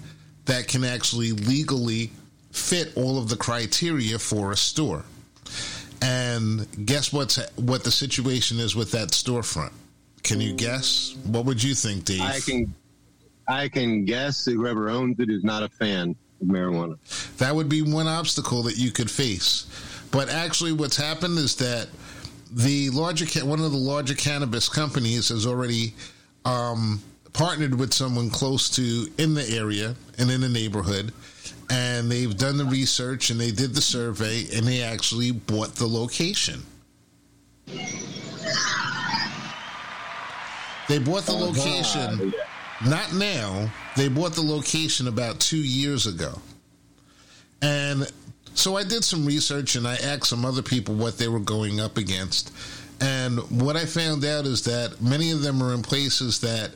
that 0.46 0.68
can 0.68 0.84
actually 0.84 1.32
legally 1.32 2.12
fit 2.52 2.92
all 2.96 3.18
of 3.20 3.30
the 3.30 3.36
criteria 3.38 4.18
for 4.18 4.52
a 4.52 4.58
store. 4.58 5.06
And 6.02 6.68
guess 6.86 7.14
what's 7.14 7.38
what 7.58 7.84
the 7.84 7.92
situation 7.92 8.60
is 8.60 8.76
with 8.76 8.92
that 8.92 9.10
storefront? 9.10 9.74
Can 10.24 10.42
you 10.42 10.54
guess? 10.54 11.16
What 11.26 11.46
would 11.46 11.62
you 11.62 11.74
think, 11.76 12.06
Dave? 12.06 12.22
I 12.22 12.40
can 12.40 12.74
I 13.48 13.68
can 13.70 14.06
guess 14.06 14.46
that 14.46 14.54
whoever 14.54 14.90
owns 14.90 15.20
it 15.20 15.30
is 15.30 15.44
not 15.44 15.64
a 15.64 15.70
fan 15.70 16.16
of 16.42 16.48
marijuana. 16.48 16.98
That 17.38 17.56
would 17.56 17.70
be 17.70 17.82
one 17.82 18.08
obstacle 18.08 18.64
that 18.64 18.78
you 18.78 18.92
could 18.92 19.12
face. 19.12 19.68
But 20.12 20.30
actually, 20.30 20.74
what's 20.74 20.98
happened 20.98 21.38
is 21.38 21.56
that 21.58 21.88
the 22.52 22.90
larger 22.90 23.26
one 23.46 23.60
of 23.60 23.72
the 23.72 23.78
larger 23.78 24.16
cannabis 24.16 24.68
companies 24.68 25.30
has 25.30 25.46
already 25.46 25.94
um, 26.46 27.02
partnered 27.34 27.76
with 27.76 27.94
someone 27.94 28.30
close 28.30 28.70
to 28.72 29.08
in 29.18 29.34
the 29.34 29.48
area 29.50 29.96
and 30.18 30.30
in 30.30 30.42
the 30.42 30.50
neighborhood 30.50 31.14
and 31.72 32.12
they've 32.12 32.38
done 32.38 32.58
the 32.58 32.66
research 32.66 33.30
and 33.30 33.40
they 33.40 33.50
did 33.50 33.74
the 33.74 33.82
survey 33.82 34.46
and 34.54 34.68
they 34.68 34.82
actually 34.82 35.32
bought 35.32 35.74
the 35.76 35.88
location. 35.88 36.62
They 40.90 41.00
bought 41.00 41.24
the 41.24 41.32
oh, 41.32 41.46
location. 41.46 42.34
Not 42.86 43.14
now. 43.14 43.72
They 43.96 44.10
bought 44.10 44.34
the 44.34 44.42
location 44.42 45.08
about 45.08 45.40
two 45.40 45.64
years 45.64 46.08
ago. 46.08 46.42
And 47.62 48.12
so 48.54 48.76
I 48.76 48.84
did 48.84 49.06
some 49.06 49.26
research 49.26 49.76
and 49.76 49.88
I 49.88 49.96
asked 49.96 50.26
some 50.26 50.44
other 50.44 50.62
people 50.62 50.96
what 50.96 51.18
they 51.18 51.30
were 51.30 51.40
going 51.40 51.80
up 51.80 51.98
against. 51.98 52.52
And 53.00 53.40
what 53.62 53.78
I 53.78 53.86
found 53.86 54.26
out 54.26 54.46
is 54.46 54.64
that 54.66 55.02
many 55.02 55.32
of 55.32 55.42
them 55.42 55.64
are 55.64 55.74
in 55.74 55.84
places 55.84 56.42
that 56.42 56.72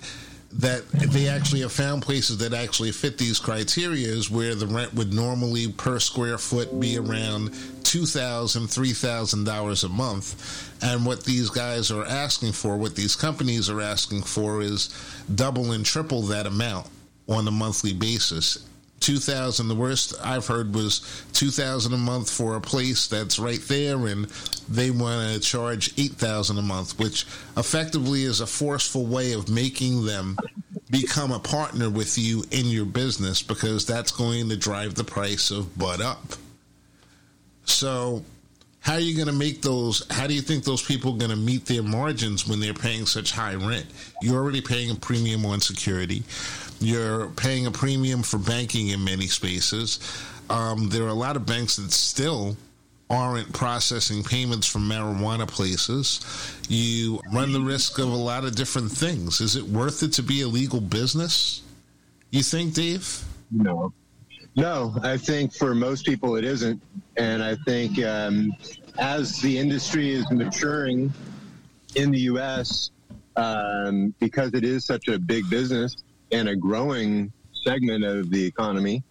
that 0.53 0.87
they 0.91 1.27
actually 1.27 1.61
have 1.61 1.71
found 1.71 2.01
places 2.01 2.37
that 2.37 2.53
actually 2.53 2.91
fit 2.91 3.17
these 3.17 3.39
criterias 3.39 4.29
where 4.29 4.55
the 4.55 4.67
rent 4.67 4.93
would 4.93 5.13
normally 5.13 5.71
per 5.71 5.99
square 5.99 6.37
foot 6.37 6.79
be 6.79 6.97
around 6.97 7.53
two 7.83 8.05
thousand, 8.05 8.67
three 8.67 8.93
thousand 8.93 9.43
dollars 9.43 9.83
a 9.83 9.89
month. 9.89 10.71
And 10.81 11.05
what 11.05 11.23
these 11.23 11.49
guys 11.49 11.91
are 11.91 12.05
asking 12.05 12.53
for, 12.53 12.77
what 12.77 12.95
these 12.95 13.15
companies 13.15 13.69
are 13.69 13.81
asking 13.81 14.23
for 14.23 14.61
is 14.61 14.89
double 15.35 15.71
and 15.71 15.85
triple 15.85 16.21
that 16.23 16.47
amount 16.47 16.87
on 17.27 17.47
a 17.47 17.51
monthly 17.51 17.93
basis 17.93 18.67
two 18.99 19.17
thousand. 19.17 19.67
The 19.67 19.75
worst 19.75 20.13
I've 20.23 20.47
heard 20.47 20.73
was 20.73 21.23
two 21.33 21.49
thousand 21.49 21.93
a 21.93 21.97
month 21.97 22.29
for 22.29 22.55
a 22.55 22.61
place 22.61 23.07
that's 23.07 23.39
right 23.39 23.61
there, 23.67 24.07
and 24.07 24.25
they 24.69 24.91
want 24.91 25.33
to 25.33 25.39
charge 25.39 25.93
eight 25.99 26.13
thousand 26.13 26.57
a 26.57 26.61
month, 26.61 26.97
which 26.99 27.25
effectively 27.57 28.23
is 28.23 28.41
a 28.41 28.47
forceful 28.47 29.05
way 29.05 29.33
of 29.33 29.49
making 29.49 30.05
them 30.05 30.37
become 30.89 31.31
a 31.31 31.39
partner 31.39 31.89
with 31.89 32.17
you 32.17 32.43
in 32.51 32.67
your 32.67 32.85
business 32.85 33.41
because 33.41 33.85
that's 33.85 34.11
going 34.11 34.49
to 34.49 34.55
drive 34.55 34.95
the 34.95 35.03
price 35.03 35.51
of 35.51 35.77
bud 35.77 36.01
up. 36.01 36.33
So 37.65 38.23
how 38.85 38.93
are 38.93 38.99
you 38.99 39.15
going 39.15 39.27
to 39.27 39.33
make 39.33 39.63
those 39.63 40.05
how 40.11 40.27
do 40.27 40.33
you 40.35 40.41
think 40.41 40.63
those 40.63 40.83
people 40.83 41.13
are 41.13 41.17
going 41.17 41.31
to 41.31 41.35
meet 41.35 41.65
their 41.65 41.81
margins 41.81 42.47
when 42.47 42.59
they're 42.59 42.73
paying 42.73 43.05
such 43.05 43.31
high 43.31 43.55
rent 43.55 43.85
you're 44.21 44.39
already 44.39 44.61
paying 44.61 44.91
a 44.91 44.95
premium 44.95 45.43
on 45.43 45.59
security 45.59 46.21
you're 46.79 47.29
paying 47.29 47.65
a 47.65 47.71
premium 47.71 48.23
for 48.23 48.37
banking 48.37 48.89
in 48.89 49.03
many 49.03 49.27
spaces. 49.27 49.99
Um, 50.49 50.89
there 50.89 51.03
are 51.03 51.09
a 51.09 51.13
lot 51.13 51.35
of 51.35 51.45
banks 51.45 51.77
that 51.77 51.91
still 51.91 52.57
aren't 53.09 53.51
processing 53.53 54.23
payments 54.23 54.67
from 54.67 54.87
marijuana 54.89 55.47
places. 55.47 56.21
You 56.67 57.21
run 57.31 57.51
the 57.51 57.61
risk 57.61 57.99
of 57.99 58.11
a 58.11 58.15
lot 58.15 58.45
of 58.45 58.55
different 58.55 58.91
things. 58.91 59.41
Is 59.41 59.55
it 59.55 59.63
worth 59.63 60.01
it 60.03 60.13
to 60.13 60.23
be 60.23 60.41
a 60.41 60.47
legal 60.47 60.81
business? 60.81 61.61
You 62.31 62.41
think, 62.41 62.73
Dave? 62.73 63.23
No. 63.51 63.93
No, 64.55 64.95
I 65.03 65.17
think 65.17 65.53
for 65.53 65.75
most 65.75 66.05
people 66.05 66.37
it 66.37 66.45
isn't. 66.45 66.81
And 67.17 67.43
I 67.43 67.55
think 67.65 68.03
um, 68.03 68.53
as 68.97 69.39
the 69.41 69.57
industry 69.57 70.11
is 70.11 70.29
maturing 70.31 71.13
in 71.95 72.11
the 72.11 72.19
U.S., 72.21 72.91
um, 73.37 74.13
because 74.19 74.53
it 74.53 74.63
is 74.63 74.85
such 74.85 75.09
a 75.09 75.19
big 75.19 75.49
business, 75.49 75.97
and 76.35 76.49
a 76.49 76.55
growing 76.55 77.31
segment 77.63 78.03
of 78.03 78.29
the 78.29 78.43
economy, 78.43 79.03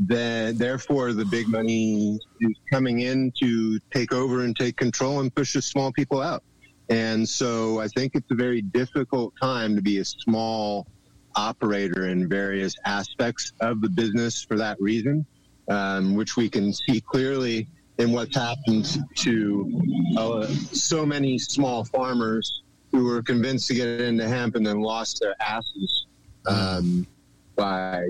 That 0.00 0.58
therefore 0.58 1.12
the 1.12 1.24
big 1.24 1.48
money 1.48 2.18
is 2.40 2.56
coming 2.72 3.00
in 3.00 3.32
to 3.40 3.78
take 3.94 4.12
over 4.12 4.42
and 4.44 4.54
take 4.54 4.76
control 4.76 5.20
and 5.20 5.34
push 5.34 5.54
the 5.54 5.62
small 5.62 5.92
people 5.92 6.20
out. 6.20 6.42
And 6.88 7.26
so 7.26 7.80
I 7.80 7.88
think 7.88 8.12
it's 8.14 8.30
a 8.30 8.34
very 8.34 8.62
difficult 8.62 9.32
time 9.40 9.74
to 9.76 9.82
be 9.82 9.98
a 9.98 10.04
small 10.04 10.86
operator 11.36 12.08
in 12.08 12.28
various 12.28 12.74
aspects 12.84 13.52
of 13.60 13.80
the 13.80 13.88
business 13.88 14.42
for 14.42 14.56
that 14.56 14.76
reason, 14.80 15.24
um, 15.70 16.14
which 16.14 16.36
we 16.36 16.48
can 16.48 16.72
see 16.72 17.00
clearly 17.00 17.68
in 17.98 18.12
what's 18.12 18.36
happened 18.36 18.86
to 19.14 19.36
uh, 20.18 20.46
so 20.72 21.06
many 21.06 21.38
small 21.38 21.84
farmers 21.84 22.62
who 22.92 23.04
were 23.04 23.22
convinced 23.22 23.68
to 23.68 23.74
get 23.74 24.00
into 24.00 24.26
hemp 24.28 24.56
and 24.56 24.66
then 24.66 24.80
lost 24.80 25.20
their 25.20 25.34
asses 25.40 26.05
um, 26.46 27.06
by 27.54 28.08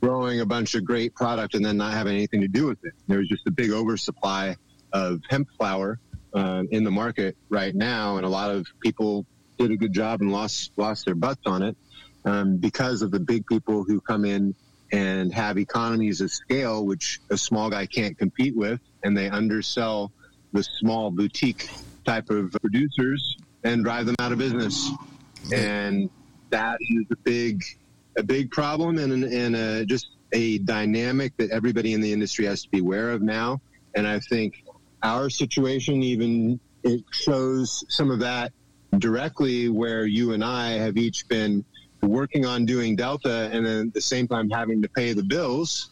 growing 0.00 0.40
a 0.40 0.46
bunch 0.46 0.74
of 0.74 0.84
great 0.84 1.14
product 1.14 1.54
and 1.54 1.64
then 1.64 1.76
not 1.76 1.92
having 1.92 2.14
anything 2.14 2.40
to 2.40 2.48
do 2.48 2.66
with 2.66 2.84
it. 2.84 2.92
There's 3.08 3.28
just 3.28 3.46
a 3.46 3.50
big 3.50 3.70
oversupply 3.70 4.56
of 4.92 5.20
hemp 5.28 5.48
flower 5.56 5.98
uh, 6.34 6.64
in 6.70 6.84
the 6.84 6.90
market 6.90 7.36
right 7.48 7.74
now, 7.74 8.16
and 8.16 8.26
a 8.26 8.28
lot 8.28 8.50
of 8.50 8.66
people 8.80 9.26
did 9.58 9.70
a 9.70 9.76
good 9.76 9.92
job 9.92 10.20
and 10.20 10.30
lost 10.30 10.70
lost 10.76 11.06
their 11.06 11.14
butts 11.14 11.40
on 11.46 11.62
it 11.62 11.76
um, 12.24 12.58
because 12.58 13.02
of 13.02 13.10
the 13.10 13.20
big 13.20 13.46
people 13.46 13.84
who 13.84 14.00
come 14.00 14.24
in 14.24 14.54
and 14.92 15.32
have 15.32 15.58
economies 15.58 16.20
of 16.20 16.30
scale, 16.30 16.84
which 16.84 17.20
a 17.30 17.36
small 17.36 17.70
guy 17.70 17.86
can't 17.86 18.16
compete 18.18 18.54
with, 18.54 18.80
and 19.02 19.16
they 19.16 19.28
undersell 19.28 20.12
the 20.52 20.62
small 20.62 21.10
boutique 21.10 21.68
type 22.04 22.30
of 22.30 22.52
producers 22.60 23.36
and 23.64 23.82
drive 23.82 24.06
them 24.06 24.14
out 24.20 24.30
of 24.30 24.38
business. 24.38 24.90
And 25.52 26.10
that 26.50 26.78
is 26.80 27.04
a 27.10 27.16
big 27.16 27.62
a 28.18 28.22
big 28.22 28.50
problem 28.50 28.98
and 28.98 29.24
and 29.24 29.56
a, 29.56 29.84
just 29.84 30.08
a 30.32 30.58
dynamic 30.58 31.36
that 31.36 31.50
everybody 31.50 31.92
in 31.92 32.00
the 32.00 32.12
industry 32.12 32.44
has 32.46 32.62
to 32.62 32.68
be 32.70 32.80
aware 32.80 33.10
of 33.10 33.22
now. 33.22 33.60
And 33.94 34.06
I 34.06 34.20
think 34.20 34.64
our 35.02 35.30
situation 35.30 36.02
even 36.02 36.58
it 36.82 37.02
shows 37.10 37.84
some 37.88 38.10
of 38.10 38.20
that 38.20 38.52
directly 38.98 39.68
where 39.68 40.06
you 40.06 40.32
and 40.32 40.44
I 40.44 40.72
have 40.72 40.96
each 40.96 41.28
been 41.28 41.64
working 42.02 42.46
on 42.46 42.64
doing 42.64 42.96
Delta 42.96 43.50
and 43.52 43.66
then 43.66 43.88
at 43.88 43.94
the 43.94 44.00
same 44.00 44.28
time 44.28 44.48
having 44.50 44.82
to 44.82 44.88
pay 44.88 45.12
the 45.12 45.22
bills. 45.22 45.90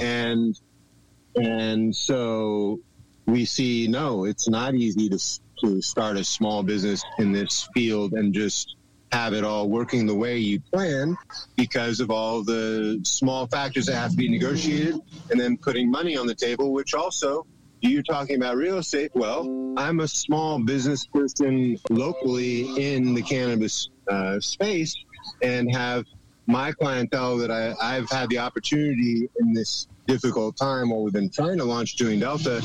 And 0.00 0.58
and 1.36 1.94
so 1.94 2.80
we 3.26 3.44
see 3.44 3.88
no, 3.88 4.24
it's 4.24 4.48
not 4.48 4.74
easy 4.74 5.08
to 5.08 5.18
to 5.60 5.80
start 5.80 6.16
a 6.16 6.24
small 6.24 6.62
business 6.62 7.02
in 7.18 7.32
this 7.32 7.68
field 7.74 8.12
and 8.12 8.34
just 8.34 8.76
have 9.14 9.32
it 9.32 9.44
all 9.44 9.68
working 9.68 10.06
the 10.06 10.14
way 10.14 10.36
you 10.36 10.58
plan 10.72 11.16
because 11.56 12.00
of 12.00 12.10
all 12.10 12.42
the 12.42 13.00
small 13.04 13.46
factors 13.46 13.86
that 13.86 13.94
have 13.94 14.10
to 14.10 14.16
be 14.16 14.28
negotiated 14.28 14.96
and 15.30 15.40
then 15.40 15.56
putting 15.56 15.88
money 15.88 16.16
on 16.16 16.26
the 16.26 16.34
table, 16.34 16.72
which 16.72 16.94
also 16.94 17.46
you're 17.80 18.02
talking 18.02 18.34
about 18.34 18.56
real 18.56 18.78
estate. 18.78 19.12
Well, 19.14 19.74
I'm 19.76 20.00
a 20.00 20.08
small 20.08 20.58
business 20.58 21.06
person 21.06 21.78
locally 21.90 22.92
in 22.92 23.14
the 23.14 23.22
cannabis 23.22 23.88
uh, 24.10 24.40
space 24.40 24.96
and 25.42 25.72
have 25.72 26.04
my 26.48 26.72
clientele 26.72 27.36
that 27.38 27.52
I, 27.52 27.74
I've 27.80 28.10
had 28.10 28.28
the 28.30 28.38
opportunity 28.38 29.28
in 29.38 29.52
this 29.52 29.86
difficult 30.06 30.56
time 30.56 30.90
while 30.90 31.02
we've 31.02 31.12
been 31.12 31.30
trying 31.30 31.58
to 31.58 31.64
launch 31.64 31.96
Doing 31.96 32.20
Delta 32.20 32.62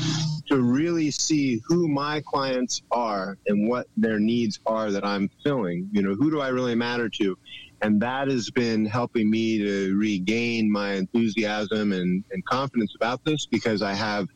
to 0.48 0.60
really 0.60 1.10
see 1.10 1.60
who 1.66 1.88
my 1.88 2.22
clients 2.26 2.82
are 2.90 3.38
and 3.46 3.68
what 3.68 3.86
their 3.96 4.18
needs 4.18 4.58
are 4.66 4.90
that 4.90 5.04
I'm 5.04 5.30
filling. 5.44 5.88
You 5.92 6.02
know, 6.02 6.14
who 6.14 6.30
do 6.30 6.40
I 6.40 6.48
really 6.48 6.74
matter 6.74 7.08
to? 7.08 7.38
And 7.82 8.00
that 8.02 8.28
has 8.28 8.50
been 8.50 8.84
helping 8.84 9.30
me 9.30 9.58
to 9.58 9.96
regain 9.96 10.70
my 10.70 10.94
enthusiasm 10.94 11.92
and, 11.92 12.24
and 12.30 12.44
confidence 12.44 12.94
about 12.94 13.24
this 13.24 13.46
because 13.46 13.80
I 13.80 13.94
have, 13.94 14.28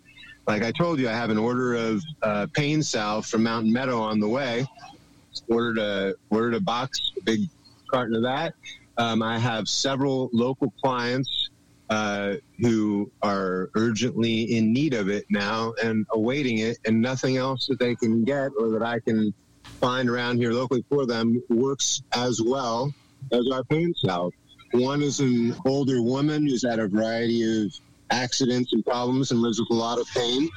like 0.46 0.62
I 0.62 0.72
told 0.72 0.98
you, 0.98 1.08
I 1.08 1.12
have 1.12 1.30
an 1.30 1.38
order 1.38 1.74
of 1.74 2.02
uh, 2.22 2.46
pain 2.54 2.82
salve 2.82 3.26
from 3.26 3.42
Mountain 3.42 3.72
Meadow 3.72 4.00
on 4.00 4.20
the 4.20 4.28
way. 4.28 4.66
Ordered 5.48 5.78
a 5.78 6.14
ordered 6.30 6.54
a 6.54 6.60
box, 6.60 7.12
a 7.18 7.24
big 7.24 7.48
carton 7.90 8.14
of 8.14 8.22
that. 8.22 8.54
Um, 8.96 9.20
I 9.20 9.36
have 9.36 9.68
several 9.68 10.30
local 10.32 10.72
clients 10.80 11.50
uh, 11.94 12.34
who 12.58 13.08
are 13.22 13.70
urgently 13.76 14.56
in 14.56 14.72
need 14.72 14.94
of 14.94 15.08
it 15.08 15.24
now 15.30 15.72
and 15.80 16.04
awaiting 16.10 16.58
it, 16.58 16.76
and 16.86 17.00
nothing 17.00 17.36
else 17.36 17.68
that 17.68 17.78
they 17.78 17.94
can 17.94 18.24
get 18.24 18.50
or 18.58 18.68
that 18.70 18.82
I 18.82 18.98
can 18.98 19.32
find 19.80 20.10
around 20.10 20.38
here 20.38 20.52
locally 20.52 20.84
for 20.88 21.06
them 21.06 21.40
works 21.48 22.02
as 22.16 22.42
well 22.44 22.92
as 23.30 23.48
our 23.52 23.62
pain 23.64 23.94
salve. 23.94 24.32
One 24.72 25.02
is 25.02 25.20
an 25.20 25.54
older 25.66 26.02
woman 26.02 26.48
who's 26.48 26.66
had 26.68 26.80
a 26.80 26.88
variety 26.88 27.62
of 27.62 27.72
accidents 28.10 28.72
and 28.72 28.84
problems 28.84 29.30
and 29.30 29.40
lives 29.40 29.60
with 29.60 29.70
a 29.70 29.74
lot 29.74 30.00
of 30.00 30.08
pain. 30.08 30.48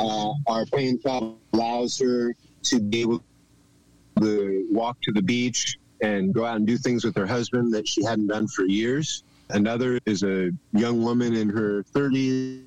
Uh, 0.00 0.32
our 0.48 0.66
pain 0.66 0.98
problem 0.98 1.36
allows 1.52 1.96
her 2.00 2.34
to 2.64 2.80
be 2.80 3.02
able 3.02 3.22
to 4.20 4.66
walk 4.72 4.96
to 5.02 5.12
the 5.12 5.22
beach 5.22 5.76
and 6.02 6.34
go 6.34 6.44
out 6.44 6.56
and 6.56 6.66
do 6.66 6.76
things 6.76 7.04
with 7.04 7.14
her 7.14 7.26
husband 7.26 7.72
that 7.74 7.86
she 7.86 8.02
hadn't 8.02 8.26
done 8.26 8.48
for 8.48 8.66
years. 8.66 9.22
Another 9.54 10.00
is 10.04 10.24
a 10.24 10.50
young 10.72 11.02
woman 11.04 11.34
in 11.34 11.48
her 11.48 11.84
30s 11.94 12.64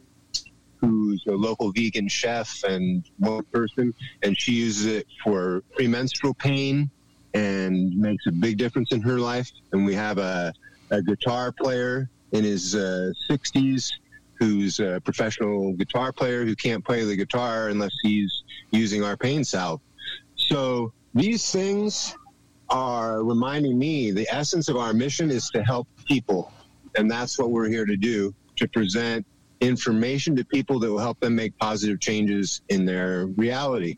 who's 0.79 1.21
a 1.27 1.33
local 1.33 1.73
vegan 1.73 2.07
chef 2.07 2.49
and 2.63 3.03
one 3.19 3.43
person, 3.51 3.93
and 4.23 4.39
she 4.39 4.53
uses 4.53 4.85
it 4.85 5.05
for 5.21 5.61
premenstrual 5.75 6.33
pain 6.35 6.89
and 7.33 7.91
makes 7.97 8.25
a 8.27 8.31
big 8.31 8.57
difference 8.57 8.93
in 8.93 9.01
her 9.01 9.19
life. 9.19 9.49
And 9.73 9.85
we 9.85 9.95
have 9.95 10.17
a, 10.17 10.53
a 10.89 11.01
guitar 11.01 11.51
player 11.61 12.09
in 12.31 12.45
his 12.45 12.73
uh, 12.73 13.11
60s 13.29 13.89
who's 14.39 14.79
a 14.79 15.01
professional 15.03 15.73
guitar 15.73 16.13
player 16.13 16.45
who 16.45 16.55
can't 16.55 16.85
play 16.85 17.03
the 17.03 17.17
guitar 17.17 17.67
unless 17.67 17.91
he's 18.01 18.43
using 18.71 19.03
our 19.03 19.17
pain 19.17 19.43
salve. 19.43 19.81
So 20.35 20.93
these 21.13 21.51
things 21.51 22.15
are 22.69 23.23
reminding 23.23 23.77
me 23.77 24.11
the 24.11 24.27
essence 24.31 24.69
of 24.69 24.77
our 24.77 24.93
mission 24.93 25.29
is 25.31 25.49
to 25.49 25.63
help 25.63 25.87
people. 26.05 26.53
And 26.97 27.09
that's 27.09 27.37
what 27.37 27.51
we're 27.51 27.69
here 27.69 27.85
to 27.85 27.95
do 27.95 28.33
to 28.57 28.67
present 28.67 29.25
information 29.61 30.35
to 30.35 30.45
people 30.45 30.79
that 30.79 30.91
will 30.91 30.99
help 30.99 31.19
them 31.19 31.35
make 31.35 31.57
positive 31.57 31.99
changes 31.99 32.61
in 32.69 32.85
their 32.85 33.27
reality. 33.37 33.97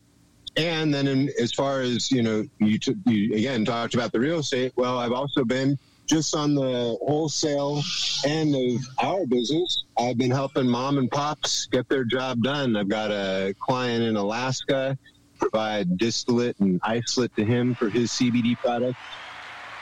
And 0.56 0.92
then, 0.92 1.06
in, 1.06 1.30
as 1.40 1.52
far 1.52 1.80
as 1.80 2.10
you 2.10 2.22
know, 2.22 2.44
you, 2.58 2.78
t- 2.78 2.94
you 3.06 3.34
again 3.34 3.64
talked 3.64 3.94
about 3.94 4.12
the 4.12 4.20
real 4.20 4.40
estate. 4.40 4.72
Well, 4.76 4.98
I've 4.98 5.12
also 5.12 5.44
been 5.44 5.78
just 6.08 6.34
on 6.34 6.56
the 6.56 6.98
wholesale 7.06 7.82
end 8.26 8.54
of 8.54 8.82
our 8.98 9.24
business. 9.26 9.84
I've 9.96 10.18
been 10.18 10.30
helping 10.30 10.68
mom 10.68 10.98
and 10.98 11.08
pops 11.08 11.66
get 11.66 11.88
their 11.88 12.04
job 12.04 12.42
done. 12.42 12.76
I've 12.76 12.88
got 12.88 13.12
a 13.12 13.54
client 13.60 14.02
in 14.02 14.16
Alaska, 14.16 14.98
provide 15.38 15.96
distillate 15.98 16.58
and 16.58 16.80
isolate 16.82 17.34
to 17.36 17.44
him 17.44 17.76
for 17.76 17.88
his 17.88 18.10
CBD 18.10 18.56
product. 18.58 18.96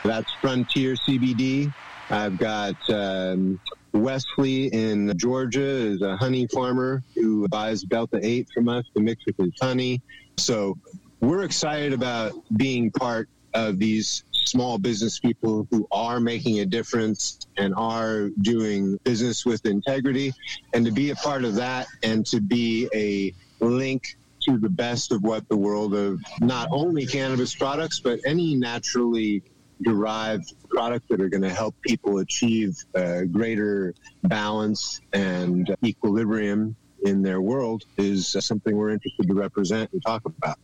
That's 0.05 0.31
Frontier 0.35 0.95
CBD. 1.09 1.73
I've 2.11 2.39
got 2.39 2.75
um, 2.91 3.61
Wesley 3.93 4.67
in 4.67 5.13
Georgia 5.19 5.61
is 5.61 6.03
a 6.03 6.17
honey 6.17 6.47
farmer 6.47 7.03
who 7.15 7.47
buys 7.49 7.83
Delta 7.83 8.19
8 8.23 8.49
from 8.55 8.69
us 8.69 8.85
to 8.97 9.03
mix 9.03 9.25
with 9.27 9.37
his 9.37 9.53
honey. 9.61 10.01
So 10.39 10.77
we're 11.21 11.43
excited 11.43 11.93
about 11.93 12.33
being 12.57 12.91
part 12.93 13.29
of 13.55 13.79
these 13.79 14.25
small 14.33 14.79
business 14.79 15.19
people 15.19 15.67
who 15.71 15.87
are 15.91 16.21
making 16.21 16.61
a 16.61 16.67
difference 16.67 17.39
and 17.59 17.75
are 17.77 18.31
doing 18.41 18.99
business 19.05 19.45
with 19.45 19.67
integrity. 19.67 20.33
And 20.73 20.87
to 20.87 20.93
be 20.93 21.11
a 21.11 21.17
part 21.17 21.45
of 21.45 21.57
that 21.57 21.87
and 22.03 22.25
to 22.27 22.41
be 22.41 22.89
a 22.95 23.35
link 23.63 24.03
to 24.49 24.59
the 24.59 24.71
best 24.71 25.13
of 25.13 25.23
what 25.23 25.47
the 25.49 25.57
world 25.57 25.95
of 25.95 26.21
not 26.41 26.69
only 26.71 27.05
cannabis 27.05 27.55
products, 27.55 28.01
but 28.01 28.21
any 28.25 28.55
naturally 28.55 29.43
derived 29.83 30.55
products 30.79 31.07
that 31.11 31.21
are 31.21 31.29
going 31.29 31.43
to 31.43 31.51
help 31.51 31.75
people 31.83 32.19
achieve 32.19 32.77
uh, 32.95 33.23
greater 33.23 33.93
balance 34.23 35.01
and 35.13 35.75
equilibrium 35.85 36.77
in 37.03 37.21
their 37.21 37.41
world 37.41 37.83
is 37.97 38.37
uh, 38.37 38.41
something 38.41 38.77
we're 38.77 38.91
interested 38.91 39.27
to 39.27 39.35
represent 39.35 39.91
and 39.93 40.01
talk 40.07 40.23
about. 40.25 40.57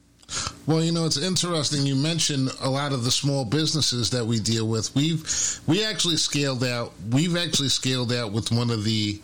Well, 0.66 0.82
you 0.82 0.92
know, 0.92 1.04
it's 1.04 1.18
interesting. 1.18 1.84
You 1.84 1.94
mentioned 1.94 2.50
a 2.62 2.70
lot 2.70 2.92
of 2.92 3.04
the 3.04 3.10
small 3.10 3.44
businesses 3.44 4.08
that 4.10 4.24
we 4.24 4.40
deal 4.40 4.66
with. 4.66 4.94
We've 4.94 5.22
we 5.66 5.84
actually 5.84 6.16
scaled 6.16 6.64
out. 6.64 6.92
We've 7.10 7.36
actually 7.36 7.68
scaled 7.68 8.12
out 8.12 8.32
with 8.32 8.50
one 8.50 8.70
of 8.70 8.82
the 8.82 9.20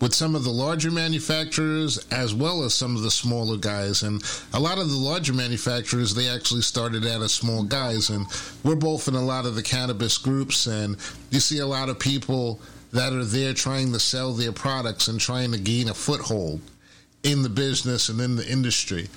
with 0.00 0.14
some 0.14 0.36
of 0.36 0.44
the 0.44 0.50
larger 0.50 0.92
manufacturers 0.92 1.98
as 2.12 2.32
well 2.32 2.62
as 2.62 2.74
some 2.74 2.94
of 2.94 3.02
the 3.02 3.10
smaller 3.10 3.56
guys. 3.56 4.04
And 4.04 4.22
a 4.52 4.60
lot 4.60 4.78
of 4.78 4.88
the 4.88 4.96
larger 4.96 5.32
manufacturers, 5.32 6.14
they 6.14 6.28
actually 6.28 6.62
started 6.62 7.04
out 7.06 7.22
as 7.22 7.32
small 7.32 7.64
guys. 7.64 8.10
And 8.10 8.26
we're 8.62 8.76
both 8.76 9.08
in 9.08 9.16
a 9.16 9.24
lot 9.24 9.46
of 9.46 9.56
the 9.56 9.62
cannabis 9.62 10.16
groups, 10.16 10.68
and 10.68 10.96
you 11.30 11.40
see 11.40 11.58
a 11.58 11.66
lot 11.66 11.88
of 11.88 11.98
people 11.98 12.60
that 12.92 13.12
are 13.12 13.24
there 13.24 13.52
trying 13.52 13.92
to 13.92 13.98
sell 13.98 14.32
their 14.32 14.52
products 14.52 15.08
and 15.08 15.18
trying 15.18 15.50
to 15.50 15.58
gain 15.58 15.88
a 15.88 15.94
foothold 15.94 16.60
in 17.24 17.42
the 17.42 17.48
business 17.48 18.08
and 18.08 18.20
in 18.20 18.36
the 18.36 18.48
industry. 18.48 19.08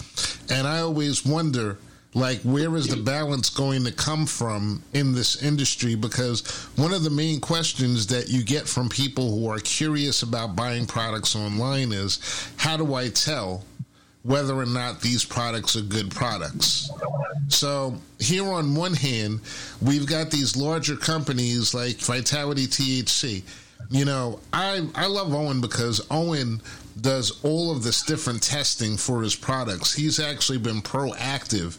And 0.50 0.65
I 0.65 0.80
always 0.80 1.26
wonder 1.26 1.78
like 2.13 2.39
where 2.41 2.76
is 2.76 2.88
the 2.88 2.98
balance 2.98 3.50
going 3.50 3.84
to 3.84 3.91
come 3.91 4.26
from 4.26 4.82
in 4.93 5.13
this 5.13 5.43
industry 5.43 5.93
because 5.93 6.48
one 6.76 6.93
of 6.93 7.04
the 7.04 7.10
main 7.10 7.39
questions 7.39 8.08
that 8.08 8.30
you 8.30 8.43
get 8.43 8.67
from 8.67 8.89
people 8.89 9.30
who 9.30 9.48
are 9.50 9.60
curious 9.60 10.24
about 10.24 10.56
buying 10.56 10.88
products 10.88 11.36
online 11.36 11.91
is 11.91 12.50
how 12.58 12.76
do 12.76 12.96
I 12.96 13.10
tell 13.10 13.63
whether 14.24 14.56
or 14.56 14.65
not 14.65 15.00
these 15.00 15.24
products 15.24 15.76
are 15.78 15.82
good 15.82 16.12
products. 16.12 16.89
So, 17.48 17.96
here 18.20 18.46
on 18.46 18.76
one 18.76 18.93
hand, 18.93 19.39
we've 19.82 20.06
got 20.06 20.32
these 20.32 20.58
larger 20.58 20.98
companies 20.98 21.74
like 21.74 21.98
Vitality 21.98 22.67
THC. 22.67 23.43
You 23.89 24.04
know, 24.04 24.41
I 24.52 24.86
I 24.96 25.06
love 25.06 25.34
Owen 25.34 25.62
because 25.62 26.06
Owen 26.12 26.62
does 27.02 27.44
all 27.44 27.72
of 27.72 27.84
this 27.84 28.04
different 28.04 28.42
testing 28.42 28.98
for 28.98 29.22
his 29.22 29.36
products. 29.36 29.94
He's 29.94 30.20
actually 30.20 30.58
been 30.58 30.82
proactive 30.82 31.78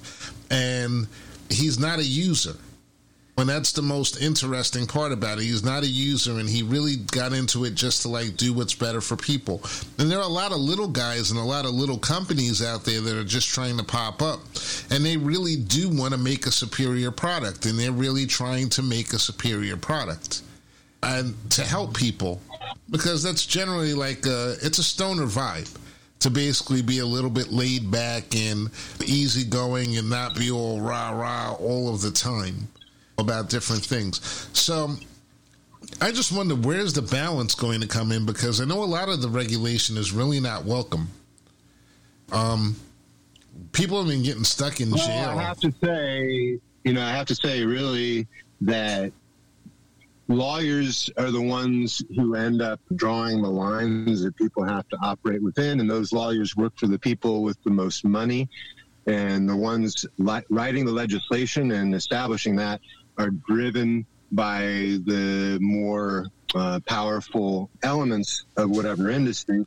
and 0.51 1.07
he's 1.49 1.79
not 1.79 1.99
a 1.99 2.05
user. 2.05 2.55
And 3.39 3.49
that's 3.49 3.71
the 3.71 3.83
most 3.83 4.21
interesting 4.21 4.89
part 4.89 5.13
about 5.13 5.39
it. 5.39 5.45
He's 5.45 5.63
not 5.63 5.85
a 5.85 5.87
user 5.87 6.41
and 6.41 6.49
he 6.49 6.65
really 6.65 6.97
got 6.97 7.33
into 7.33 7.65
it 7.65 7.77
just 7.77 8.03
to 8.03 8.09
like 8.09 8.37
do 8.37 8.53
what's 8.53 8.75
better 8.75 9.01
for 9.01 9.17
people. 9.17 9.63
And 9.99 10.11
there 10.11 10.19
are 10.19 10.25
a 10.25 10.27
lot 10.27 10.51
of 10.51 10.59
little 10.59 10.89
guys 10.89 11.31
and 11.31 11.39
a 11.39 11.45
lot 11.45 11.65
of 11.65 11.71
little 11.71 11.99
companies 11.99 12.65
out 12.65 12.85
there 12.85 13.01
that 13.01 13.17
are 13.17 13.25
just 13.25 13.49
trying 13.49 13.79
to 13.79 13.85
pop 13.85 14.23
up. 14.23 14.41
And 14.91 15.07
they 15.07 15.17
really 15.17 15.55
do 15.55 15.89
want 15.89 16.15
to 16.15 16.19
make 16.19 16.47
a 16.47 16.51
superior 16.51 17.13
product 17.13 17.65
and 17.65 17.79
they're 17.79 17.93
really 17.93 18.27
trying 18.27 18.71
to 18.71 18.83
make 18.83 19.13
a 19.13 19.21
superior 19.21 19.77
product 19.77 20.43
and 21.05 21.37
to 21.53 21.63
help 21.63 21.97
people 21.97 22.41
because 22.91 23.23
that's 23.23 23.47
generally 23.47 23.95
like 23.95 24.25
a, 24.27 24.57
it's 24.63 24.79
a 24.79 24.83
stoner 24.83 25.27
vibe 25.27 25.77
to 26.21 26.31
basically 26.31 26.83
be 26.83 26.99
a 26.99 27.07
little 27.07 27.31
bit 27.31 27.53
laid 27.53 27.91
back 27.91 28.35
and 28.35 28.71
easygoing 29.05 29.97
and 29.97 30.11
not 30.11 30.35
be 30.35 30.51
all 30.51 30.81
rah 30.81 31.11
rah 31.11 31.55
all 31.61 31.93
of 31.93 32.01
the 32.01 32.11
time 32.11 32.69
about 33.19 33.49
different 33.49 33.85
things. 33.85 34.49
So 34.53 34.95
I 36.01 36.11
just 36.11 36.33
wonder 36.33 36.55
where's 36.55 36.93
the 36.93 37.03
balance 37.03 37.55
going 37.55 37.81
to 37.81 37.87
come 37.87 38.13
in 38.13 38.27
because 38.27 38.61
I 38.61 38.65
know 38.65 38.83
a 38.83 38.85
lot 38.85 39.09
of 39.09 39.23
the 39.23 39.29
regulation 39.29 39.97
is 39.97 40.13
really 40.13 40.41
not 40.41 40.65
welcome. 40.65 41.09
Um, 42.33 42.77
people 43.73 43.99
have 43.99 44.09
been 44.09 44.23
getting 44.23 44.45
stuck 44.45 44.81
in 44.81 44.91
jail. 44.91 45.07
Well, 45.07 45.39
I 45.39 45.43
have 45.43 45.61
to 45.61 45.73
say, 45.83 46.59
you 46.85 46.93
know, 46.93 47.03
I 47.03 47.11
have 47.11 47.27
to 47.27 47.35
say, 47.35 47.65
really, 47.65 48.27
that 48.61 49.13
lawyers 50.29 51.11
are 51.17 51.31
the 51.31 51.43
ones 51.43 52.03
who 52.17 52.35
end 52.35 52.63
up 52.63 52.81
drawing 52.95 53.43
the 53.43 53.51
lines 53.51 54.23
that 54.23 54.37
people 54.37 54.65
have 54.65 54.87
to 54.89 54.99
operate 55.03 55.43
within, 55.43 55.81
and 55.81 55.91
those 55.91 56.13
lawyers 56.13 56.55
work 56.57 56.73
for 56.77 56.87
the 56.87 56.99
people 56.99 57.43
with 57.43 57.59
the 57.65 57.71
most 57.71 58.05
money. 58.05 58.49
And 59.07 59.49
the 59.49 59.57
ones 59.57 60.05
li- 60.19 60.43
writing 60.51 60.85
the 60.85 60.93
legislation 60.93 61.73
and 61.73 61.95
establishing 61.95 62.57
that 62.57 62.81
are 63.17 63.31
driven 63.49 64.07
by 64.33 64.61
the 65.07 65.59
more 65.63 66.27
uh, 66.55 66.81
powerful 66.87 67.71
elements 67.83 68.45
of 68.59 68.71
whatever 68.71 69.11
industry. 69.11 69.65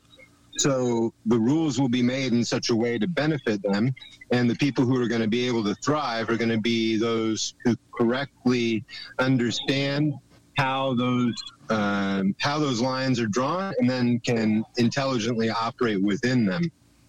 So 0.58 1.12
the 1.26 1.39
rules 1.39 1.80
will 1.80 1.89
be 1.89 2.04
made 2.04 2.34
in 2.34 2.43
such 2.43 2.69
a 2.69 2.76
way 2.76 3.00
to 3.00 3.08
benefit 3.08 3.63
them. 3.63 3.91
And 4.32 4.47
the 4.47 4.56
people 4.56 4.86
who 4.86 5.02
are 5.02 5.08
going 5.08 5.21
to 5.21 5.28
be 5.28 5.47
able 5.47 5.63
to 5.63 5.74
thrive 5.84 6.30
are 6.30 6.38
going 6.38 6.52
to 6.52 6.60
be 6.60 6.97
those 6.97 7.56
who 7.63 7.76
correctly 7.97 8.84
understand 9.17 10.13
how 10.58 10.94
those 10.96 11.34
um, 11.70 12.36
how 12.40 12.60
those 12.60 12.82
lines 12.82 13.20
are 13.20 13.28
drawn, 13.28 13.74
and 13.80 13.90
then 13.90 14.20
can 14.20 14.64
intelligently 14.78 15.50
operate 15.50 16.02
within 16.02 16.46
them. 16.46 16.64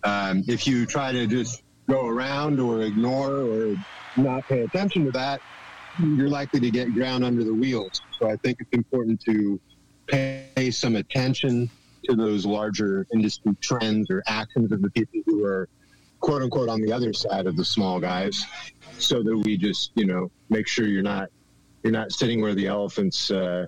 Um, 0.05 0.45
if 0.47 0.67
you 0.67 0.87
try 0.87 1.13
to 1.13 1.27
just 1.27 1.63
go 1.89 2.07
around 2.07 2.61
or 2.61 2.83
ignore 2.83 3.43
or 3.43 3.75
not 4.17 4.47
pay 4.49 4.63
attention 4.63 5.05
to 5.07 5.11
that, 5.13 5.41
you're 5.99 6.29
likely 6.29 6.61
to 6.61 6.71
get 6.71 6.93
ground 6.95 7.25
under 7.25 7.45
the 7.45 7.55
wheels. 7.55 8.01
So 8.19 8.31
I 8.31 8.37
think 8.37 8.59
it's 8.61 8.73
important 8.73 9.21
to 9.23 9.61
pay 10.07 10.71
some 10.71 10.97
attention 10.97 11.71
to 12.05 12.17
those 12.17 12.45
larger 12.45 13.07
industry 13.13 13.53
trends 13.61 14.11
or 14.11 14.23
actions 14.27 14.73
of 14.73 14.83
the 14.83 14.91
people 14.91 15.21
who 15.27 15.45
are 15.45 15.69
quote 16.21 16.43
unquote 16.43 16.69
on 16.69 16.81
the 16.81 16.93
other 16.93 17.13
side 17.13 17.47
of 17.47 17.57
the 17.57 17.65
small 17.65 18.01
guys 18.01 18.45
so 18.99 19.23
that 19.23 19.37
we 19.37 19.57
just 19.57 19.93
you 19.95 20.07
know 20.07 20.31
make 20.51 20.67
sure 20.67 20.87
you're 20.87 21.03
not 21.03 21.29
you're 21.83 21.93
not 21.93 22.13
sitting 22.13 22.41
where 22.41 22.55
the 22.55 22.67
elephant's 22.67 23.31
uh, 23.31 23.67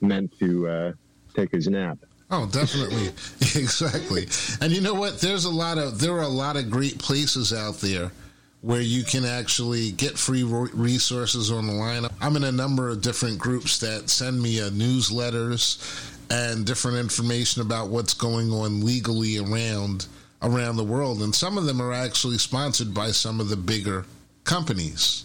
meant 0.00 0.36
to 0.38 0.68
uh, 0.68 0.92
take 1.34 1.50
his 1.50 1.68
nap. 1.68 1.98
Oh, 2.30 2.46
definitely, 2.46 3.06
exactly. 3.40 4.26
And 4.60 4.72
you 4.72 4.80
know 4.80 4.94
what? 4.94 5.20
There's 5.20 5.44
a 5.44 5.50
lot 5.50 5.78
of 5.78 6.00
there 6.00 6.12
are 6.14 6.22
a 6.22 6.28
lot 6.28 6.56
of 6.56 6.70
great 6.70 6.98
places 6.98 7.52
out 7.52 7.76
there 7.76 8.10
where 8.62 8.80
you 8.80 9.04
can 9.04 9.24
actually 9.24 9.92
get 9.92 10.18
free 10.18 10.42
resources 10.42 11.52
on 11.52 11.66
the 11.66 11.72
line. 11.72 12.04
I'm 12.20 12.34
in 12.36 12.44
a 12.44 12.52
number 12.52 12.88
of 12.88 13.00
different 13.00 13.38
groups 13.38 13.78
that 13.78 14.10
send 14.10 14.42
me 14.42 14.60
uh, 14.60 14.70
newsletters 14.70 16.12
and 16.30 16.66
different 16.66 16.96
information 16.96 17.62
about 17.62 17.88
what's 17.88 18.14
going 18.14 18.50
on 18.50 18.84
legally 18.84 19.38
around 19.38 20.06
around 20.42 20.76
the 20.76 20.84
world. 20.84 21.22
And 21.22 21.34
some 21.34 21.56
of 21.56 21.64
them 21.64 21.80
are 21.80 21.92
actually 21.92 22.38
sponsored 22.38 22.92
by 22.92 23.10
some 23.10 23.40
of 23.40 23.48
the 23.48 23.56
bigger 23.56 24.04
companies. 24.44 25.24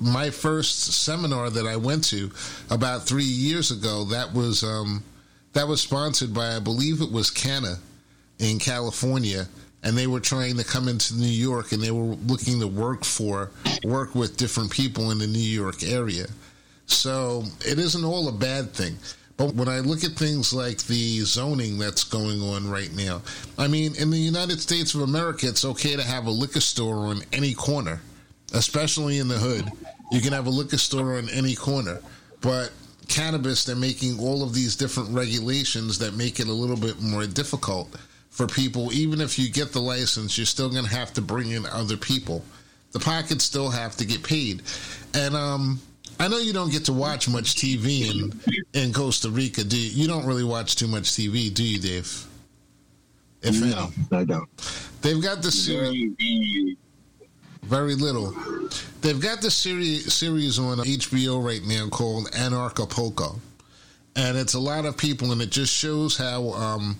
My 0.00 0.30
first 0.30 1.02
seminar 1.02 1.50
that 1.50 1.66
I 1.66 1.76
went 1.76 2.04
to 2.04 2.30
about 2.70 3.06
three 3.06 3.24
years 3.24 3.70
ago 3.70 4.04
that 4.04 4.32
was 4.32 4.62
um, 4.62 5.02
that 5.52 5.66
was 5.66 5.80
sponsored 5.80 6.32
by 6.32 6.56
I 6.56 6.60
believe 6.60 7.00
it 7.00 7.10
was 7.10 7.30
Canna 7.30 7.76
in 8.38 8.58
California 8.58 9.46
and 9.82 9.96
they 9.96 10.06
were 10.06 10.20
trying 10.20 10.56
to 10.56 10.64
come 10.64 10.88
into 10.88 11.16
New 11.16 11.26
York 11.26 11.72
and 11.72 11.82
they 11.82 11.90
were 11.90 12.14
looking 12.26 12.60
to 12.60 12.66
work 12.66 13.04
for 13.04 13.50
work 13.84 14.14
with 14.14 14.36
different 14.36 14.70
people 14.70 15.10
in 15.10 15.18
the 15.18 15.26
New 15.26 15.38
York 15.38 15.82
area. 15.82 16.26
So 16.86 17.44
it 17.66 17.78
isn't 17.78 18.04
all 18.04 18.28
a 18.28 18.32
bad 18.32 18.72
thing. 18.72 18.96
But 19.36 19.54
when 19.54 19.68
I 19.68 19.78
look 19.78 20.02
at 20.02 20.12
things 20.12 20.52
like 20.52 20.78
the 20.84 21.20
zoning 21.20 21.78
that's 21.78 22.02
going 22.02 22.42
on 22.42 22.68
right 22.68 22.92
now, 22.92 23.22
I 23.56 23.68
mean, 23.68 23.94
in 23.94 24.10
the 24.10 24.18
United 24.18 24.60
States 24.60 24.94
of 24.94 25.02
America, 25.02 25.46
it's 25.46 25.64
okay 25.64 25.94
to 25.94 26.02
have 26.02 26.26
a 26.26 26.30
liquor 26.30 26.60
store 26.60 27.06
on 27.06 27.22
any 27.32 27.54
corner, 27.54 28.00
especially 28.52 29.18
in 29.18 29.28
the 29.28 29.38
hood. 29.38 29.70
You 30.10 30.20
can 30.20 30.32
have 30.32 30.46
a 30.46 30.50
liquor 30.50 30.78
store 30.78 31.16
on 31.18 31.28
any 31.30 31.54
corner. 31.54 32.00
But 32.40 32.72
cannabis, 33.08 33.64
they're 33.64 33.76
making 33.76 34.18
all 34.18 34.42
of 34.42 34.54
these 34.54 34.76
different 34.76 35.10
regulations 35.10 35.98
that 35.98 36.14
make 36.14 36.40
it 36.40 36.48
a 36.48 36.52
little 36.52 36.76
bit 36.76 37.00
more 37.00 37.26
difficult 37.26 37.94
for 38.30 38.46
people. 38.46 38.92
Even 38.92 39.20
if 39.20 39.38
you 39.38 39.50
get 39.50 39.72
the 39.72 39.80
license, 39.80 40.38
you're 40.38 40.46
still 40.46 40.70
going 40.70 40.84
to 40.84 40.90
have 40.90 41.12
to 41.14 41.20
bring 41.20 41.50
in 41.50 41.66
other 41.66 41.96
people. 41.96 42.44
The 42.92 43.00
pockets 43.00 43.44
still 43.44 43.70
have 43.70 43.96
to 43.96 44.06
get 44.06 44.22
paid. 44.22 44.62
And 45.14 45.34
um, 45.34 45.80
I 46.20 46.28
know 46.28 46.38
you 46.38 46.52
don't 46.52 46.70
get 46.70 46.84
to 46.86 46.92
watch 46.92 47.28
much 47.28 47.54
TV 47.56 48.10
in 48.10 48.40
in 48.72 48.92
Costa 48.92 49.30
Rica. 49.30 49.64
Do 49.64 49.76
you? 49.76 50.02
you 50.02 50.08
don't 50.08 50.26
really 50.26 50.44
watch 50.44 50.76
too 50.76 50.88
much 50.88 51.04
TV, 51.04 51.52
do 51.52 51.62
you, 51.62 51.78
Dave? 51.78 52.26
If 53.42 53.60
no, 53.60 53.66
any. 53.66 54.20
I 54.20 54.24
don't. 54.24 54.48
They've 55.02 55.22
got 55.22 55.42
the 55.42 55.52
series. 55.52 56.12
Very 57.62 57.94
little. 57.94 58.34
They've 59.00 59.20
got 59.20 59.40
the 59.40 59.50
series 59.50 60.12
series 60.12 60.58
on 60.58 60.78
HBO 60.78 61.44
right 61.44 61.62
now 61.64 61.88
called 61.88 62.30
Anarchapulco, 62.32 63.38
and 64.16 64.36
it's 64.36 64.54
a 64.54 64.60
lot 64.60 64.84
of 64.84 64.96
people, 64.96 65.32
and 65.32 65.40
it 65.40 65.50
just 65.50 65.74
shows 65.74 66.16
how 66.16 66.50
um, 66.50 66.98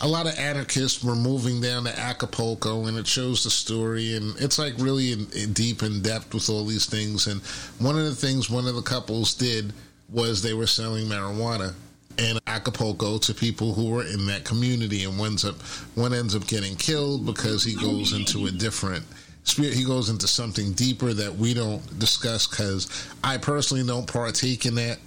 a 0.00 0.08
lot 0.08 0.26
of 0.26 0.38
anarchists 0.38 1.02
were 1.02 1.16
moving 1.16 1.60
down 1.60 1.84
to 1.84 1.98
Acapulco, 1.98 2.86
and 2.86 2.98
it 2.98 3.06
shows 3.06 3.44
the 3.44 3.50
story, 3.50 4.14
and 4.14 4.34
it's 4.40 4.58
like 4.58 4.74
really 4.78 5.12
in, 5.12 5.26
in 5.36 5.52
deep 5.52 5.82
in 5.82 6.02
depth 6.02 6.34
with 6.34 6.48
all 6.50 6.64
these 6.64 6.86
things. 6.86 7.26
And 7.26 7.40
one 7.78 7.98
of 7.98 8.04
the 8.04 8.14
things 8.14 8.50
one 8.50 8.66
of 8.66 8.74
the 8.74 8.82
couples 8.82 9.34
did 9.34 9.72
was 10.10 10.42
they 10.42 10.54
were 10.54 10.66
selling 10.66 11.06
marijuana 11.06 11.74
in 12.18 12.38
Acapulco 12.46 13.18
to 13.18 13.34
people 13.34 13.72
who 13.72 13.90
were 13.90 14.04
in 14.04 14.26
that 14.26 14.44
community, 14.44 15.04
and 15.04 15.18
one's 15.18 15.44
up 15.44 15.60
one 15.94 16.12
ends 16.12 16.34
up 16.34 16.46
getting 16.46 16.76
killed 16.76 17.24
because 17.24 17.64
he 17.64 17.74
goes 17.74 18.12
into 18.12 18.46
a 18.46 18.50
different 18.50 19.04
spirit. 19.48 19.74
He 19.74 19.84
goes 19.84 20.08
into 20.08 20.28
something 20.28 20.72
deeper 20.72 21.12
that 21.12 21.34
we 21.34 21.54
don't 21.54 21.98
discuss 21.98 22.46
because 22.46 23.08
I 23.24 23.38
personally 23.38 23.86
don't 23.86 24.06
partake 24.06 24.66
in 24.66 24.74
that. 24.76 24.98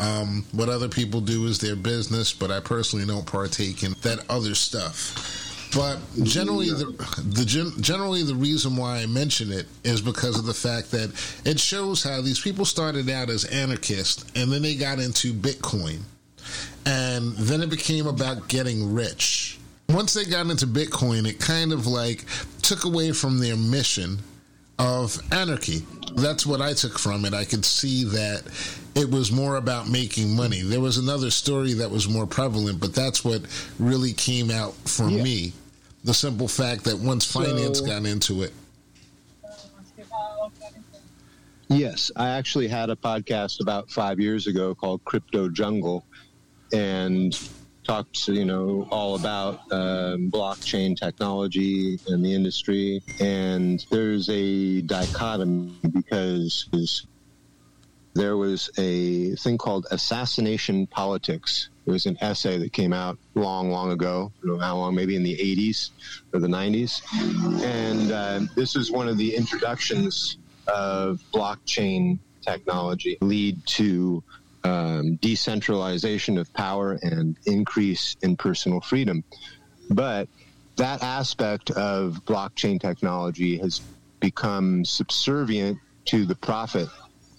Um, 0.00 0.44
what 0.52 0.68
other 0.68 0.88
people 0.88 1.20
do 1.20 1.46
is 1.46 1.58
their 1.60 1.76
business, 1.76 2.32
but 2.32 2.50
I 2.50 2.60
personally 2.60 3.06
don't 3.06 3.26
partake 3.26 3.84
in 3.84 3.94
that 4.02 4.24
other 4.28 4.54
stuff. 4.54 5.40
But 5.74 5.98
generally, 6.22 6.70
the, 6.70 6.86
the 7.16 7.74
generally 7.80 8.22
the 8.22 8.34
reason 8.34 8.76
why 8.76 8.98
I 8.98 9.06
mention 9.06 9.50
it 9.50 9.66
is 9.82 10.00
because 10.00 10.38
of 10.38 10.46
the 10.46 10.54
fact 10.54 10.92
that 10.92 11.10
it 11.44 11.58
shows 11.58 12.02
how 12.02 12.20
these 12.20 12.40
people 12.40 12.64
started 12.64 13.10
out 13.10 13.28
as 13.28 13.44
anarchists, 13.46 14.24
and 14.36 14.52
then 14.52 14.62
they 14.62 14.76
got 14.76 15.00
into 15.00 15.32
Bitcoin, 15.32 16.00
and 16.86 17.32
then 17.36 17.60
it 17.60 17.70
became 17.70 18.06
about 18.06 18.46
getting 18.48 18.94
rich. 18.94 19.58
Once 19.88 20.14
they 20.14 20.24
got 20.24 20.46
into 20.46 20.66
Bitcoin, 20.66 21.28
it 21.28 21.40
kind 21.40 21.72
of 21.72 21.86
like 21.86 22.24
took 22.64 22.84
away 22.84 23.12
from 23.12 23.38
their 23.38 23.56
mission 23.56 24.18
of 24.78 25.20
anarchy. 25.32 25.82
That's 26.16 26.46
what 26.46 26.60
I 26.60 26.72
took 26.72 26.98
from 26.98 27.24
it. 27.24 27.34
I 27.34 27.44
could 27.44 27.64
see 27.64 28.04
that 28.04 28.42
it 28.94 29.10
was 29.10 29.30
more 29.30 29.56
about 29.56 29.88
making 29.88 30.34
money. 30.34 30.62
There 30.62 30.80
was 30.80 30.96
another 30.96 31.30
story 31.30 31.74
that 31.74 31.90
was 31.90 32.08
more 32.08 32.26
prevalent, 32.26 32.80
but 32.80 32.94
that's 32.94 33.24
what 33.24 33.42
really 33.78 34.12
came 34.14 34.50
out 34.50 34.74
for 34.86 35.08
yeah. 35.08 35.22
me. 35.22 35.52
The 36.04 36.14
simple 36.14 36.48
fact 36.48 36.84
that 36.84 36.98
once 36.98 37.30
finance 37.30 37.80
so, 37.80 37.86
got 37.86 38.04
into 38.06 38.42
it. 38.42 38.52
Yes, 41.68 42.10
I 42.16 42.30
actually 42.30 42.68
had 42.68 42.90
a 42.90 42.96
podcast 42.96 43.60
about 43.60 43.90
five 43.90 44.20
years 44.20 44.46
ago 44.46 44.74
called 44.74 45.04
Crypto 45.04 45.48
Jungle, 45.48 46.04
and 46.72 47.38
talked, 47.84 48.28
you 48.28 48.44
know, 48.44 48.86
all 48.90 49.14
about 49.14 49.60
um, 49.70 50.30
blockchain 50.30 50.96
technology 50.96 52.00
and 52.06 52.24
the 52.24 52.34
industry. 52.34 53.02
And 53.20 53.84
there's 53.90 54.28
a 54.30 54.82
dichotomy 54.82 55.78
because 55.92 56.66
there 58.14 58.36
was 58.36 58.70
a 58.78 59.34
thing 59.36 59.58
called 59.58 59.86
assassination 59.90 60.86
politics. 60.86 61.70
It 61.86 61.90
was 61.90 62.06
an 62.06 62.16
essay 62.20 62.58
that 62.58 62.72
came 62.72 62.92
out 62.92 63.18
long, 63.34 63.70
long 63.70 63.90
ago. 63.90 64.32
I 64.42 64.46
don't 64.46 64.58
know 64.58 64.64
how 64.64 64.76
long, 64.76 64.94
maybe 64.94 65.16
in 65.16 65.22
the 65.22 65.36
80s 65.36 65.90
or 66.32 66.40
the 66.40 66.48
90s. 66.48 67.00
And 67.62 68.12
uh, 68.12 68.40
this 68.56 68.76
is 68.76 68.90
one 68.90 69.08
of 69.08 69.18
the 69.18 69.34
introductions 69.34 70.38
of 70.66 71.20
blockchain 71.34 72.18
technology 72.42 73.18
lead 73.20 73.60
to 73.66 74.22
um, 74.64 75.16
decentralization 75.16 76.38
of 76.38 76.52
power 76.54 76.98
and 77.02 77.36
increase 77.46 78.16
in 78.22 78.36
personal 78.36 78.80
freedom. 78.80 79.22
But 79.90 80.28
that 80.76 81.02
aspect 81.02 81.70
of 81.70 82.20
blockchain 82.24 82.80
technology 82.80 83.58
has 83.58 83.82
become 84.20 84.84
subservient 84.84 85.78
to 86.06 86.24
the 86.24 86.34
profit 86.34 86.88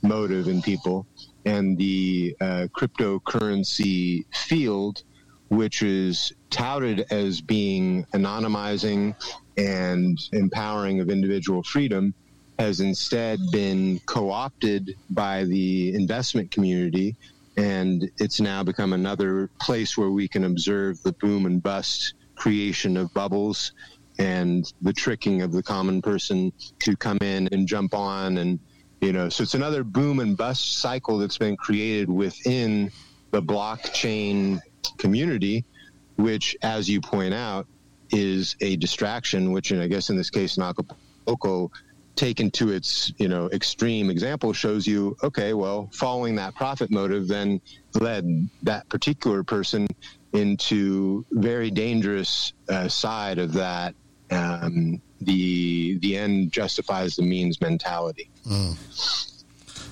motive 0.04 0.48
in 0.48 0.62
people 0.62 1.06
and 1.46 1.78
the 1.78 2.36
uh, 2.42 2.68
cryptocurrency 2.76 4.24
field, 4.34 5.04
which 5.50 5.82
is 5.82 6.32
touted 6.50 7.06
as 7.12 7.42
being 7.42 8.06
anonymizing 8.14 9.16
and 9.58 10.18
empowering 10.32 11.00
of 11.00 11.10
individual 11.10 11.64
freedom, 11.64 12.14
has 12.60 12.80
instead 12.80 13.40
been 13.52 14.00
co 14.06 14.32
opted 14.32 14.96
by 15.10 15.44
the 15.44 15.94
investment 15.94 16.52
community. 16.52 17.16
And 17.58 18.10
it's 18.18 18.42
now 18.42 18.64
become 18.64 18.94
another 18.94 19.50
place 19.62 19.98
where 19.98 20.10
we 20.10 20.28
can 20.28 20.44
observe 20.44 21.02
the 21.04 21.14
boom 21.14 21.46
and 21.46 21.62
bust 21.64 22.14
creation 22.36 22.98
of 22.98 23.14
bubbles 23.14 23.72
and 24.20 24.72
the 24.82 24.94
tricking 24.94 25.42
of 25.42 25.52
the 25.52 25.64
common 25.64 26.02
person 26.02 26.52
to 26.80 26.96
come 26.98 27.18
in 27.22 27.48
and 27.52 27.68
jump 27.68 27.94
on. 27.94 28.38
And, 28.38 28.60
you 29.02 29.14
know, 29.14 29.30
so 29.30 29.44
it's 29.44 29.54
another 29.54 29.84
boom 29.84 30.20
and 30.20 30.38
bust 30.38 30.80
cycle 30.80 31.18
that's 31.18 31.38
been 31.38 31.58
created 31.58 32.10
within 32.10 32.92
the 33.32 33.42
blockchain 33.42 34.60
community, 34.98 35.66
which, 36.18 36.56
as 36.62 36.90
you 36.90 37.02
point 37.02 37.34
out, 37.34 37.68
is 38.12 38.56
a 38.62 38.76
distraction, 38.78 39.52
which, 39.52 39.74
I 39.74 39.88
guess 39.88 40.10
in 40.10 40.18
this 40.18 40.30
case, 40.30 40.58
in 40.58 40.64
taken 42.16 42.50
to 42.52 42.72
its 42.72 43.12
you 43.18 43.28
know 43.28 43.50
extreme 43.52 44.10
example 44.10 44.54
shows 44.54 44.88
you 44.88 45.16
okay 45.24 45.54
well 45.54 45.90
following 45.94 46.36
that 46.36 46.56
profit 46.56 46.90
motive 46.90 47.28
then 47.28 47.60
led 47.96 48.50
that 48.64 48.88
particular 48.90 49.44
person 49.44 49.88
into 50.34 51.26
very 51.32 51.70
dangerous 51.72 52.54
uh, 52.70 52.88
side 52.88 53.38
of 53.38 53.54
that 53.54 53.94
um, 54.32 55.02
the 55.22 55.98
the 56.00 56.16
end 56.16 56.52
justifies 56.52 57.16
the 57.16 57.22
means 57.22 57.62
mentality 57.62 58.30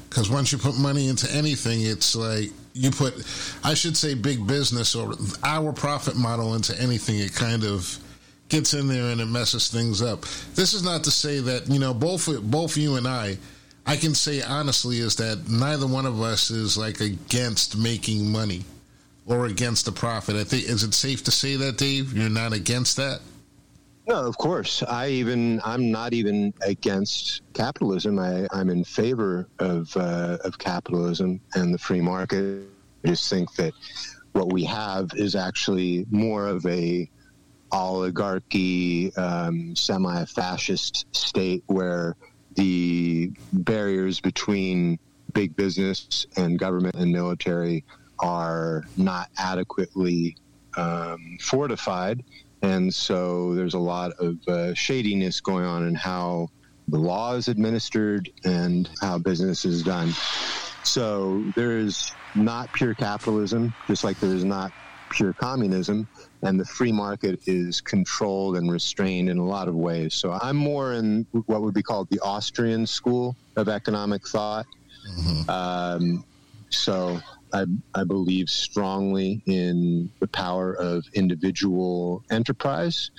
because 0.10 0.28
mm. 0.28 0.34
once 0.34 0.52
you 0.52 0.58
put 0.58 0.78
money 0.78 1.08
into 1.08 1.32
anything 1.32 1.82
it's 1.82 2.16
like 2.16 2.50
you 2.74 2.92
put 2.92 3.14
i 3.64 3.74
should 3.74 3.96
say 3.96 4.14
big 4.14 4.46
business 4.48 4.96
or 4.96 5.14
our 5.44 5.72
profit 5.72 6.16
model 6.16 6.56
into 6.56 6.80
anything 6.82 7.20
it 7.20 7.34
kind 7.34 7.64
of 7.64 7.98
gets 8.54 8.76
in 8.76 8.88
there 8.88 9.10
and 9.10 9.20
it 9.20 9.26
messes 9.26 9.68
things 9.68 10.00
up. 10.00 10.22
This 10.54 10.74
is 10.74 10.84
not 10.84 11.04
to 11.06 11.12
say 11.12 11.40
that 11.40 11.68
you 11.68 11.80
know 11.80 11.94
both 11.94 12.30
both 12.44 12.78
you 12.78 12.96
and 12.96 13.08
I. 13.08 13.38
I 13.86 13.98
can 13.98 14.14
say 14.14 14.44
honestly 14.44 15.00
is 15.00 15.16
that 15.16 15.50
neither 15.50 15.88
one 15.88 16.06
of 16.06 16.22
us 16.22 16.52
is 16.52 16.78
like 16.78 17.02
against 17.02 17.76
making 17.76 18.32
money 18.32 18.64
or 19.26 19.48
against 19.48 19.86
the 19.86 19.92
profit. 19.92 20.36
I 20.36 20.44
think 20.44 20.70
is 20.70 20.84
it 20.84 20.94
safe 20.94 21.24
to 21.24 21.32
say 21.32 21.56
that, 21.56 21.78
Dave? 21.78 22.14
You're 22.16 22.30
not 22.30 22.54
against 22.54 22.96
that. 22.98 23.22
No, 24.08 24.24
of 24.24 24.38
course. 24.38 24.84
I 24.84 25.08
even 25.08 25.60
I'm 25.66 25.90
not 25.90 26.14
even 26.14 26.54
against 26.62 27.42
capitalism. 27.54 28.20
I, 28.20 28.46
I'm 28.52 28.70
in 28.70 28.84
favor 28.84 29.48
of 29.58 29.98
uh, 29.98 30.38
of 30.44 30.60
capitalism 30.60 31.42
and 31.56 31.74
the 31.74 31.80
free 31.80 32.02
market. 32.02 32.68
I 33.04 33.08
just 33.08 33.30
think 33.32 33.52
that 33.56 33.74
what 34.34 34.54
we 34.54 34.64
have 34.66 35.10
is 35.16 35.36
actually 35.36 36.06
more 36.12 36.48
of 36.48 36.64
a 36.68 37.10
oligarchy, 37.74 39.14
um, 39.16 39.76
semi 39.76 40.26
fascist 40.26 41.06
state 41.12 41.64
where 41.68 42.16
the 42.56 43.32
barriers 43.52 44.22
between 44.22 45.00
big 45.34 45.56
business 45.56 46.28
and 46.38 46.60
government 46.60 46.96
and 46.96 47.12
military 47.12 47.84
are 48.20 48.84
not 48.96 49.30
adequately 49.38 50.38
um, 50.78 51.38
fortified. 51.42 52.24
And 52.62 52.94
so 52.94 53.54
there's 53.56 53.74
a 53.74 53.80
lot 53.80 54.12
of 54.20 54.38
uh, 54.48 54.74
shadiness 54.74 55.42
going 55.42 55.66
on 55.66 55.88
in 55.88 55.96
how 55.96 56.50
the 56.88 57.00
law 57.00 57.34
is 57.34 57.48
administered 57.48 58.30
and 58.46 58.90
how 59.02 59.18
business 59.18 59.66
is 59.66 59.84
done. 59.84 60.14
So 60.84 61.44
there 61.56 61.78
is 61.78 62.12
not 62.36 62.72
pure 62.74 62.94
capitalism, 62.94 63.74
just 63.88 64.04
like 64.04 64.20
there 64.20 64.34
is 64.34 64.44
not 64.44 64.72
pure 65.10 65.34
communism, 65.34 66.08
and 66.44 66.60
the 66.60 66.66
free 66.66 66.92
market 66.92 67.40
is 67.48 67.82
controlled 67.82 68.58
and 68.58 68.72
restrained 68.72 69.30
in 69.30 69.38
a 69.38 69.46
lot 69.46 69.68
of 69.68 69.76
ways. 69.76 70.14
So 70.14 70.38
I'm 70.42 70.58
more 70.58 70.94
in 70.94 71.26
what 71.46 71.62
would 71.62 71.74
be 71.74 71.84
called 71.84 72.10
the 72.10 72.20
Austrian 72.20 72.86
school 72.86 73.36
of 73.56 73.70
economic 73.70 74.28
thought. 74.28 74.66
Mm-hmm. 75.10 75.50
Um, 75.50 76.26
so 76.70 77.20
I, 77.54 77.66
I 77.94 78.04
believe 78.04 78.50
strongly 78.50 79.42
in 79.46 80.12
the 80.20 80.28
power 80.28 80.74
of 80.74 81.06
individual 81.14 82.24
enterprise 82.30 83.12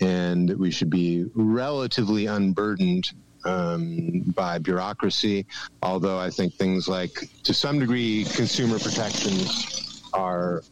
and 0.00 0.48
that 0.48 0.58
we 0.58 0.70
should 0.70 0.90
be 0.90 1.26
relatively 1.34 2.26
unburdened 2.26 3.10
um, 3.44 4.20
by 4.34 4.58
bureaucracy. 4.58 5.46
Although 5.82 6.18
I 6.18 6.30
think 6.30 6.54
things 6.54 6.88
like, 6.88 7.28
to 7.44 7.54
some 7.54 7.78
degree, 7.78 8.24
consumer 8.24 8.78
protections 8.78 10.02
are 10.12 10.62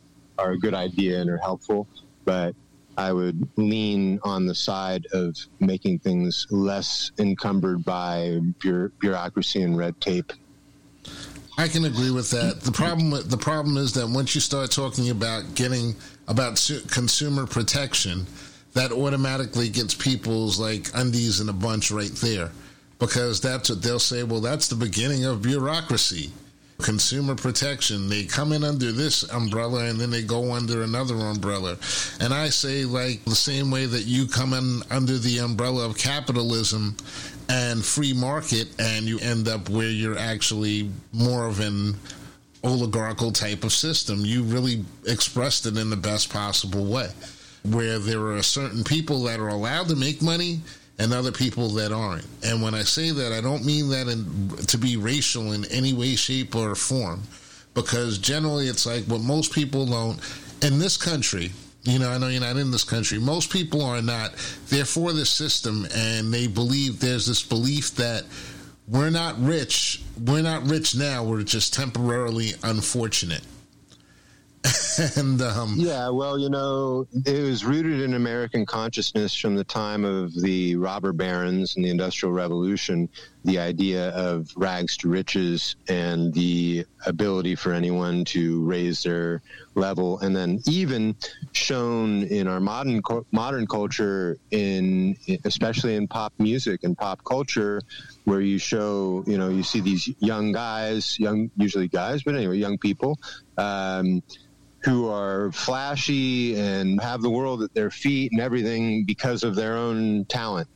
are 0.40 0.52
a 0.52 0.58
good 0.58 0.74
idea 0.74 1.20
and 1.20 1.28
are 1.30 1.38
helpful, 1.38 1.86
but 2.24 2.54
I 2.96 3.12
would 3.12 3.48
lean 3.56 4.18
on 4.24 4.46
the 4.46 4.54
side 4.54 5.06
of 5.12 5.36
making 5.60 6.00
things 6.00 6.46
less 6.50 7.12
encumbered 7.18 7.84
by 7.84 8.40
bureaucracy 8.58 9.62
and 9.62 9.76
red 9.78 10.00
tape. 10.00 10.32
I 11.56 11.68
can 11.68 11.84
agree 11.84 12.10
with 12.10 12.30
that. 12.30 12.60
The 12.62 12.72
problem 12.72 13.10
the 13.28 13.36
problem 13.36 13.76
is 13.76 13.92
that 13.94 14.08
once 14.08 14.34
you 14.34 14.40
start 14.40 14.70
talking 14.70 15.10
about 15.10 15.54
getting 15.54 15.94
about 16.26 16.56
consumer 16.88 17.46
protection, 17.46 18.26
that 18.74 18.92
automatically 18.92 19.68
gets 19.68 19.94
people's 19.94 20.58
like 20.58 20.90
undies 20.94 21.40
in 21.40 21.48
a 21.48 21.52
bunch 21.52 21.90
right 21.90 22.12
there, 22.12 22.50
because 22.98 23.40
that's 23.40 23.70
what 23.70 23.82
they'll 23.82 23.98
say. 23.98 24.22
Well, 24.22 24.40
that's 24.40 24.68
the 24.68 24.76
beginning 24.76 25.24
of 25.24 25.42
bureaucracy, 25.42 26.32
consumer 26.80 27.34
protection. 27.34 28.08
They 28.08 28.24
come 28.24 28.52
in 28.52 28.64
under 28.64 28.92
this 28.92 29.22
umbrella 29.30 29.84
and 29.84 30.00
then 30.00 30.10
they 30.10 30.22
go 30.22 30.52
under 30.52 30.82
another 30.82 31.14
umbrella, 31.14 31.76
and 32.20 32.34
I 32.34 32.48
say 32.48 32.84
like 32.84 33.24
the 33.24 33.34
same 33.34 33.70
way 33.70 33.86
that 33.86 34.06
you 34.06 34.26
come 34.26 34.52
in 34.52 34.82
under 34.90 35.18
the 35.18 35.38
umbrella 35.38 35.86
of 35.86 35.96
capitalism 35.96 36.96
and 37.48 37.84
free 37.84 38.12
market, 38.12 38.68
and 38.78 39.06
you 39.06 39.18
end 39.20 39.48
up 39.48 39.68
where 39.68 39.88
you're 39.88 40.18
actually 40.18 40.90
more 41.12 41.46
of 41.46 41.60
an 41.60 41.94
oligarchical 42.62 43.32
type 43.32 43.64
of 43.64 43.72
system. 43.72 44.24
You 44.24 44.42
really 44.42 44.84
expressed 45.06 45.66
it 45.66 45.76
in 45.76 45.90
the 45.90 45.96
best 45.96 46.30
possible 46.30 46.84
way, 46.84 47.08
where 47.64 47.98
there 47.98 48.28
are 48.28 48.42
certain 48.42 48.84
people 48.84 49.22
that 49.24 49.40
are 49.40 49.48
allowed 49.48 49.88
to 49.88 49.96
make 49.96 50.22
money 50.22 50.60
and 51.00 51.12
other 51.12 51.32
people 51.32 51.68
that 51.70 51.92
aren't. 51.92 52.26
And 52.44 52.62
when 52.62 52.74
I 52.74 52.82
say 52.82 53.10
that, 53.10 53.32
I 53.32 53.40
don't 53.40 53.64
mean 53.64 53.88
that 53.88 54.06
in, 54.06 54.56
to 54.66 54.78
be 54.78 54.96
racial 54.96 55.52
in 55.52 55.64
any 55.66 55.92
way, 55.92 56.14
shape, 56.14 56.54
or 56.54 56.74
form, 56.74 57.22
because 57.74 58.18
generally 58.18 58.68
it's 58.68 58.86
like 58.86 59.04
what 59.04 59.22
most 59.22 59.52
people 59.52 59.86
don't 59.86 60.20
in 60.62 60.78
this 60.78 60.96
country 60.96 61.50
you 61.82 61.98
know, 61.98 62.10
I 62.10 62.18
know 62.18 62.28
you're 62.28 62.42
not 62.42 62.58
in 62.58 62.70
this 62.70 62.84
country. 62.84 63.18
Most 63.18 63.50
people 63.50 63.82
are 63.82 64.02
not. 64.02 64.34
They're 64.68 64.84
for 64.84 65.12
the 65.12 65.24
system, 65.24 65.86
and 65.94 66.32
they 66.32 66.46
believe 66.46 67.00
there's 67.00 67.26
this 67.26 67.42
belief 67.42 67.92
that 67.92 68.24
we're 68.86 69.10
not 69.10 69.40
rich. 69.42 70.02
We're 70.26 70.42
not 70.42 70.64
rich 70.64 70.94
now. 70.94 71.24
We're 71.24 71.42
just 71.42 71.72
temporarily 71.72 72.52
unfortunate. 72.62 73.42
and 75.16 75.40
um, 75.40 75.74
yeah, 75.78 76.10
well, 76.10 76.38
you 76.38 76.50
know, 76.50 77.06
it 77.24 77.42
was 77.42 77.64
rooted 77.64 78.02
in 78.02 78.14
American 78.14 78.66
consciousness 78.66 79.34
from 79.34 79.54
the 79.54 79.64
time 79.64 80.04
of 80.04 80.34
the 80.34 80.76
robber 80.76 81.12
barons 81.12 81.76
and 81.76 81.84
the 81.84 81.90
Industrial 81.90 82.32
Revolution. 82.32 83.08
The 83.44 83.58
idea 83.58 84.10
of 84.10 84.50
rags 84.56 84.98
to 84.98 85.08
riches 85.08 85.76
and 85.88 86.34
the 86.34 86.84
ability 87.06 87.54
for 87.54 87.72
anyone 87.72 88.26
to 88.26 88.62
raise 88.64 89.02
their 89.02 89.40
level, 89.74 90.18
and 90.18 90.36
then 90.36 90.60
even 90.66 91.16
shown 91.52 92.24
in 92.24 92.46
our 92.46 92.60
modern 92.60 93.00
modern 93.32 93.66
culture, 93.66 94.36
in 94.50 95.16
especially 95.44 95.96
in 95.96 96.06
pop 96.06 96.34
music 96.38 96.84
and 96.84 96.98
pop 96.98 97.24
culture, 97.24 97.80
where 98.24 98.42
you 98.42 98.58
show, 98.58 99.24
you 99.26 99.38
know, 99.38 99.48
you 99.48 99.62
see 99.62 99.80
these 99.80 100.10
young 100.18 100.52
guys, 100.52 101.18
young 101.18 101.50
usually 101.56 101.88
guys, 101.88 102.22
but 102.22 102.34
anyway, 102.34 102.58
young 102.58 102.76
people. 102.76 103.18
Um, 103.56 104.22
who 104.82 105.08
are 105.08 105.52
flashy 105.52 106.58
and 106.58 107.00
have 107.00 107.22
the 107.22 107.30
world 107.30 107.62
at 107.62 107.72
their 107.74 107.90
feet 107.90 108.32
and 108.32 108.40
everything 108.40 109.04
because 109.04 109.42
of 109.42 109.54
their 109.54 109.76
own 109.76 110.24
talent. 110.26 110.68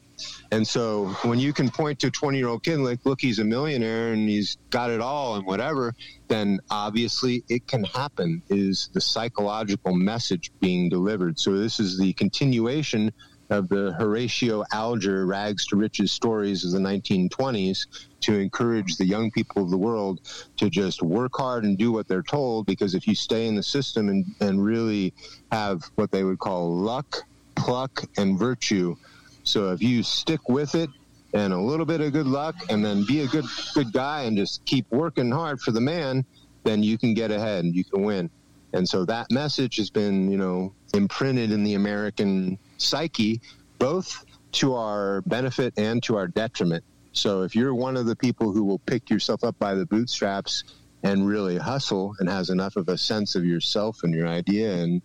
And 0.53 0.67
so 0.67 1.07
when 1.23 1.39
you 1.39 1.53
can 1.53 1.71
point 1.71 1.99
to 2.01 2.09
a 2.09 2.11
20 2.11 2.39
year 2.39 2.49
old 2.49 2.63
kid 2.63 2.79
like, 2.79 3.01
look, 3.05 3.21
he's 3.21 3.39
a 3.39 3.45
millionaire 3.45 4.13
and 4.13 4.29
he's 4.29 4.57
got 4.71 4.91
it 4.91 5.01
all 5.01 5.37
and 5.37 5.47
whatever, 5.47 5.93
then 6.29 6.61
obviously 6.71 7.45
it 7.49 7.67
can 7.67 7.85
happen 7.85 8.43
is 8.49 8.91
the 8.93 9.01
psychological 9.01 9.95
message 9.95 10.51
being 10.61 10.89
delivered. 10.89 11.39
So 11.39 11.57
this 11.57 11.81
is 11.81 11.99
the 11.99 12.13
continuation 12.15 13.13
of 13.51 13.69
the 13.69 13.93
Horatio 13.99 14.65
Alger 14.73 15.27
rags 15.27 15.67
to 15.67 15.77
riches 15.77 16.13
stories 16.13 16.65
of 16.65 16.73
the 16.73 16.79
1920s 16.79 17.87
to 18.23 18.39
encourage 18.39 18.97
the 18.97 19.05
young 19.05 19.31
people 19.31 19.63
of 19.63 19.71
the 19.71 19.77
world 19.77 20.21
to 20.57 20.71
just 20.71 21.03
work 21.03 21.33
hard 21.37 21.65
and 21.65 21.77
do 21.77 21.93
what 21.93 22.09
they're 22.09 22.23
told. 22.23 22.67
Because 22.67 22.95
if 22.95 23.07
you 23.07 23.15
stay 23.15 23.47
in 23.47 23.55
the 23.55 23.63
system 23.63 24.09
and, 24.09 24.25
and 24.41 24.65
really 24.65 25.13
have 25.53 25.83
what 25.97 26.11
they 26.11 26.25
would 26.25 26.39
call 26.39 26.75
luck, 26.75 27.17
pluck, 27.55 28.05
and 28.17 28.39
virtue, 28.39 28.97
so 29.45 29.73
if 29.73 29.83
you 29.83 30.03
stick 30.03 30.49
with 30.49 30.75
it 30.75 30.89
and 31.35 31.53
a 31.53 31.59
little 31.59 31.85
bit 31.85 32.01
of 32.01 32.13
good 32.13 32.27
luck 32.27 32.55
and 32.71 32.85
then 32.85 33.05
be 33.05 33.21
a 33.21 33.27
good 33.27 33.45
good 33.75 33.93
guy 33.93 34.23
and 34.23 34.37
just 34.37 34.65
keep 34.65 34.91
working 34.91 35.31
hard 35.31 35.61
for 35.61 35.71
the 35.71 35.81
man, 35.81 36.25
then 36.65 36.83
you 36.83 36.97
can 36.97 37.13
get 37.13 37.31
ahead 37.31 37.65
and 37.65 37.75
you 37.75 37.85
can 37.85 38.03
win. 38.03 38.31
And 38.73 38.89
so 38.89 39.05
that 39.05 39.31
message 39.31 39.77
has 39.77 39.91
been, 39.91 40.31
you 40.31 40.39
know, 40.39 40.75
imprinted 40.95 41.53
in 41.53 41.63
the 41.63 41.75
American 41.75 42.59
psyche, 42.77 43.41
both 43.79 44.25
to 44.53 44.75
our 44.75 45.21
benefit 45.23 45.75
and 45.77 46.03
to 46.05 46.17
our 46.17 46.29
detriment. 46.29 46.85
So 47.13 47.43
if 47.43 47.55
you're 47.55 47.75
one 47.75 47.97
of 47.97 48.07
the 48.07 48.17
people 48.17 48.53
who 48.53 48.65
will 48.65 48.81
pick 48.81 49.11
yourself 49.11 49.45
up 49.45 49.59
by 49.59 49.75
the 49.75 49.87
bootstraps 49.87 50.65
and 51.03 51.27
really 51.27 51.59
hustle 51.59 52.15
and 52.19 52.29
has 52.29 52.51
enough 52.51 52.77
of 52.77 52.89
a 52.89 52.99
sense 52.99 53.35
of 53.35 53.45
yourself 53.45 54.01
and 54.03 54.15
your 54.15 54.27
idea 54.27 54.75
and 54.75 55.03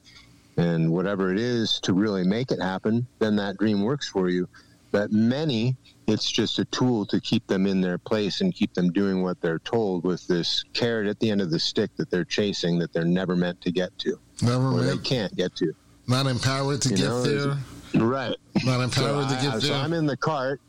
and 0.57 0.91
whatever 0.91 1.31
it 1.31 1.39
is 1.39 1.79
to 1.81 1.93
really 1.93 2.23
make 2.25 2.51
it 2.51 2.61
happen, 2.61 3.07
then 3.19 3.37
that 3.37 3.57
dream 3.57 3.81
works 3.81 4.09
for 4.09 4.27
you. 4.27 4.45
But 4.91 5.11
many, 5.11 5.77
it's 6.05 6.29
just 6.29 6.59
a 6.59 6.65
tool 6.65 7.05
to 7.05 7.21
keep 7.21 7.47
them 7.47 7.65
in 7.65 7.79
their 7.79 7.97
place 7.97 8.41
and 8.41 8.53
keep 8.53 8.73
them 8.73 8.91
doing 8.91 9.23
what 9.23 9.39
they're 9.39 9.59
told 9.59 10.03
with 10.03 10.27
this 10.27 10.65
carrot 10.73 11.07
at 11.07 11.19
the 11.19 11.31
end 11.31 11.41
of 11.41 11.49
the 11.49 11.59
stick 11.59 11.91
that 11.95 12.09
they're 12.09 12.25
chasing 12.25 12.79
that 12.79 12.91
they're 12.91 13.05
never 13.05 13.37
meant 13.37 13.61
to 13.61 13.71
get 13.71 13.97
to. 13.99 14.19
Never 14.41 14.67
or 14.67 14.81
meant. 14.81 14.87
they 14.87 14.97
can't 14.97 15.33
get 15.35 15.55
to. 15.57 15.73
Not 16.09 16.25
empowered 16.25 16.81
to 16.81 16.89
you 16.89 16.97
get 16.97 17.05
know, 17.05 17.21
there. 17.21 17.57
Right. 17.93 18.35
Not 18.65 18.81
empowered 18.81 19.29
so 19.29 19.35
to 19.35 19.41
get 19.41 19.53
I, 19.53 19.59
there. 19.59 19.61
So 19.61 19.75
I'm 19.75 19.93
in 19.93 20.07
the 20.07 20.17
cart. 20.17 20.59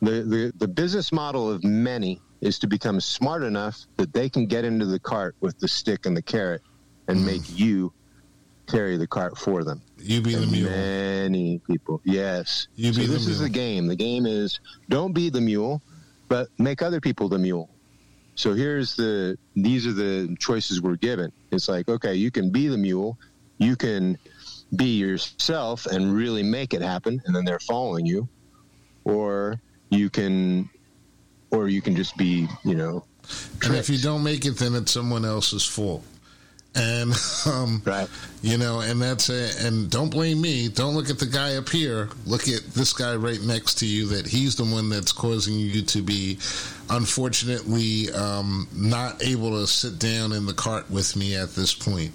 The, 0.00 0.22
the 0.22 0.52
the 0.56 0.68
business 0.68 1.10
model 1.10 1.50
of 1.50 1.64
many 1.64 2.20
is 2.40 2.60
to 2.60 2.68
become 2.68 3.00
smart 3.00 3.42
enough 3.42 3.86
that 3.96 4.12
they 4.12 4.28
can 4.28 4.46
get 4.46 4.64
into 4.64 4.86
the 4.86 5.00
cart 5.00 5.34
with 5.40 5.58
the 5.58 5.66
stick 5.66 6.06
and 6.06 6.16
the 6.16 6.22
carrot 6.22 6.62
and 7.08 7.18
mm. 7.18 7.26
make 7.26 7.58
you 7.58 7.92
carry 8.68 8.96
the 8.96 9.08
cart 9.08 9.36
for 9.36 9.64
them. 9.64 9.82
You 9.98 10.20
be 10.20 10.34
and 10.34 10.44
the 10.44 10.46
mule. 10.46 10.70
Many 10.70 11.58
people, 11.66 12.00
yes. 12.04 12.68
You 12.76 12.92
be 12.92 13.06
so 13.06 13.12
this 13.12 13.26
is 13.26 13.40
the 13.40 13.48
game. 13.48 13.88
The 13.88 13.96
game 13.96 14.26
is 14.26 14.60
don't 14.88 15.12
be 15.12 15.30
the 15.30 15.40
mule, 15.40 15.82
but 16.28 16.48
make 16.58 16.82
other 16.82 17.00
people 17.00 17.28
the 17.28 17.38
mule. 17.38 17.68
So 18.36 18.54
here's 18.54 18.94
the 18.94 19.36
these 19.56 19.88
are 19.88 19.92
the 19.92 20.36
choices 20.38 20.80
we're 20.80 20.94
given. 20.94 21.32
It's 21.50 21.68
like 21.68 21.88
okay, 21.88 22.14
you 22.14 22.30
can 22.30 22.50
be 22.50 22.68
the 22.68 22.78
mule, 22.78 23.18
you 23.58 23.74
can 23.74 24.16
be 24.76 24.96
yourself 24.98 25.86
and 25.86 26.12
really 26.12 26.42
make 26.42 26.74
it 26.74 26.82
happen 26.82 27.20
and 27.24 27.34
then 27.34 27.44
they're 27.44 27.58
following 27.60 28.06
you. 28.06 28.28
Or 29.04 29.60
you 29.90 30.10
can 30.10 30.68
or 31.50 31.68
you 31.68 31.80
can 31.80 31.96
just 31.96 32.16
be 32.16 32.46
you 32.64 32.74
know. 32.74 33.04
Tricked. 33.28 33.66
and 33.66 33.76
if 33.76 33.90
you 33.90 33.98
don't 33.98 34.22
make 34.22 34.46
it 34.46 34.58
then 34.58 34.74
it's 34.74 34.92
someone 34.92 35.24
else's 35.24 35.64
fault. 35.64 36.04
And 36.74 37.12
um, 37.46 37.82
right. 37.84 38.08
you 38.42 38.58
know 38.58 38.80
and 38.80 39.00
that's 39.00 39.30
it. 39.30 39.64
And 39.64 39.90
don't 39.90 40.10
blame 40.10 40.40
me. 40.40 40.68
Don't 40.68 40.94
look 40.94 41.08
at 41.08 41.18
the 41.18 41.26
guy 41.26 41.56
up 41.56 41.68
here. 41.68 42.10
Look 42.26 42.48
at 42.48 42.62
this 42.74 42.92
guy 42.92 43.16
right 43.16 43.40
next 43.42 43.76
to 43.78 43.86
you 43.86 44.06
that 44.08 44.26
he's 44.26 44.56
the 44.56 44.64
one 44.64 44.90
that's 44.90 45.12
causing 45.12 45.58
you 45.58 45.82
to 45.82 46.02
be 46.02 46.38
unfortunately 46.90 48.10
um, 48.12 48.68
not 48.74 49.22
able 49.22 49.50
to 49.50 49.66
sit 49.66 49.98
down 49.98 50.32
in 50.32 50.44
the 50.44 50.54
cart 50.54 50.90
with 50.90 51.16
me 51.16 51.36
at 51.36 51.54
this 51.54 51.74
point 51.74 52.12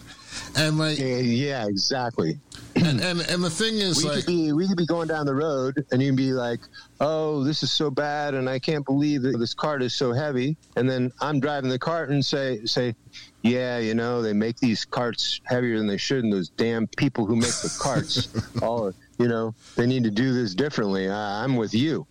And 0.56 0.78
like, 0.78 0.98
yeah, 1.00 1.68
exactly. 1.68 2.40
And, 2.76 3.00
and 3.02 3.22
and 3.22 3.44
the 3.44 3.50
thing 3.50 3.76
is, 3.76 3.98
we 3.98 4.10
like, 4.10 4.20
could 4.20 4.26
be 4.26 4.52
we 4.52 4.68
could 4.68 4.78
be 4.78 4.86
going 4.86 5.08
down 5.08 5.26
the 5.26 5.36
road, 5.36 5.86
and 5.92 6.02
you'd 6.02 6.16
be 6.16 6.34
like, 6.34 6.60
"Oh, 7.00 7.44
this 7.44 7.62
is 7.62 7.72
so 7.72 7.92
bad, 7.92 8.34
and 8.34 8.50
I 8.50 8.58
can't 8.60 8.86
believe 8.86 9.22
that 9.24 9.38
this 9.38 9.54
cart 9.54 9.84
is 9.84 9.94
so 9.96 10.12
heavy." 10.12 10.58
And 10.76 10.90
then 10.90 11.12
I'm 11.22 11.40
driving 11.40 11.70
the 11.70 11.78
cart 11.78 12.10
and 12.10 12.26
say, 12.26 12.66
"Say, 12.66 12.96
yeah, 13.44 13.78
you 13.78 13.94
know, 13.94 14.22
they 14.22 14.34
make 14.34 14.58
these 14.58 14.86
carts 14.86 15.40
heavier 15.44 15.78
than 15.78 15.88
they 15.88 15.98
should, 15.98 16.24
and 16.24 16.34
those 16.34 16.50
damn 16.50 16.88
people 16.88 17.26
who 17.26 17.36
make 17.36 17.54
the 17.62 17.76
carts, 17.80 18.30
all 18.62 18.92
you 19.20 19.28
know, 19.28 19.54
they 19.76 19.86
need 19.86 20.04
to 20.06 20.12
do 20.12 20.34
this 20.34 20.56
differently." 20.56 21.10
I'm 21.10 21.56
with 21.56 21.76
you. 21.76 22.08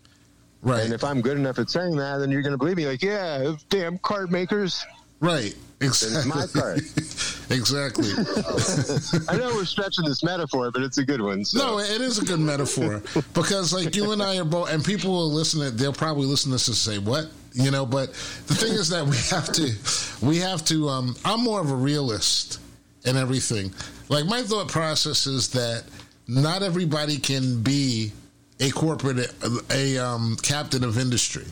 right, 0.62 0.84
And 0.84 0.92
if 0.92 1.02
I'm 1.02 1.20
good 1.22 1.36
enough 1.36 1.58
at 1.58 1.70
saying 1.70 1.96
that, 1.96 2.18
then 2.18 2.30
you're 2.30 2.42
going 2.42 2.52
to 2.52 2.58
believe 2.58 2.76
me. 2.76 2.86
Like, 2.86 3.02
yeah, 3.02 3.54
damn 3.68 3.98
cart 3.98 4.30
makers. 4.30 4.84
right, 5.20 5.54
it's 5.80 6.24
my 6.24 6.46
cart. 6.46 6.82
exactly. 7.52 8.10
I 9.28 9.36
know 9.36 9.54
we're 9.54 9.64
stretching 9.64 10.04
this 10.04 10.22
metaphor, 10.22 10.70
but 10.70 10.82
it's 10.82 10.98
a 10.98 11.04
good 11.04 11.20
one. 11.20 11.44
So. 11.44 11.58
No, 11.58 11.78
it 11.78 12.00
is 12.00 12.18
a 12.18 12.24
good 12.24 12.40
metaphor 12.40 13.02
because, 13.34 13.72
like, 13.72 13.94
you 13.94 14.12
and 14.12 14.22
I 14.22 14.38
are 14.38 14.44
both, 14.44 14.72
and 14.72 14.84
people 14.84 15.12
will 15.12 15.30
listen. 15.30 15.60
To, 15.60 15.70
they'll 15.70 15.92
probably 15.92 16.26
listen 16.26 16.50
to 16.50 16.54
this 16.54 16.68
and 16.68 16.76
say, 16.76 16.98
"What?" 16.98 17.30
You 17.52 17.70
know. 17.70 17.86
But 17.86 18.12
the 18.46 18.54
thing 18.54 18.72
is 18.72 18.88
that 18.88 19.04
we 19.04 19.16
have 19.30 19.52
to, 19.52 20.26
we 20.26 20.38
have 20.38 20.64
to. 20.66 20.88
Um, 20.88 21.16
I'm 21.24 21.40
more 21.40 21.60
of 21.60 21.70
a 21.70 21.76
realist 21.76 22.60
and 23.04 23.16
everything. 23.16 23.72
Like 24.08 24.26
my 24.26 24.42
thought 24.42 24.68
process 24.68 25.26
is 25.26 25.48
that 25.50 25.84
not 26.28 26.62
everybody 26.62 27.18
can 27.18 27.62
be 27.62 28.12
a 28.60 28.70
corporate, 28.70 29.32
a 29.70 29.98
um, 29.98 30.36
captain 30.42 30.84
of 30.84 30.98
industry. 30.98 31.44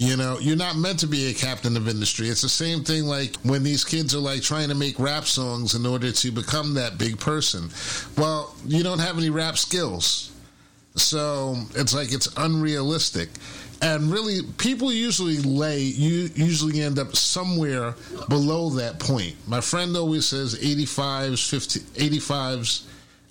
You 0.00 0.16
know, 0.16 0.38
you're 0.38 0.56
not 0.56 0.76
meant 0.76 1.00
to 1.00 1.08
be 1.08 1.28
a 1.28 1.34
captain 1.34 1.76
of 1.76 1.88
industry. 1.88 2.28
It's 2.28 2.40
the 2.40 2.48
same 2.48 2.84
thing 2.84 3.06
like 3.06 3.34
when 3.38 3.64
these 3.64 3.84
kids 3.84 4.14
are 4.14 4.20
like 4.20 4.42
trying 4.42 4.68
to 4.68 4.76
make 4.76 4.96
rap 5.00 5.24
songs 5.24 5.74
in 5.74 5.84
order 5.84 6.12
to 6.12 6.30
become 6.30 6.74
that 6.74 6.98
big 6.98 7.18
person. 7.18 7.68
Well, 8.16 8.54
you 8.64 8.84
don't 8.84 9.00
have 9.00 9.18
any 9.18 9.28
rap 9.28 9.58
skills. 9.58 10.30
So 10.94 11.56
it's 11.74 11.92
like 11.92 12.12
it's 12.12 12.28
unrealistic. 12.36 13.28
And 13.82 14.12
really, 14.12 14.42
people 14.56 14.92
usually 14.92 15.38
lay, 15.38 15.80
you 15.80 16.30
usually 16.32 16.80
end 16.80 17.00
up 17.00 17.16
somewhere 17.16 17.96
below 18.28 18.70
that 18.70 19.00
point. 19.00 19.34
My 19.48 19.60
friend 19.60 19.96
always 19.96 20.26
says 20.26 20.54
85s, 20.54 21.48
50, 21.50 21.80
85s, 22.10 22.84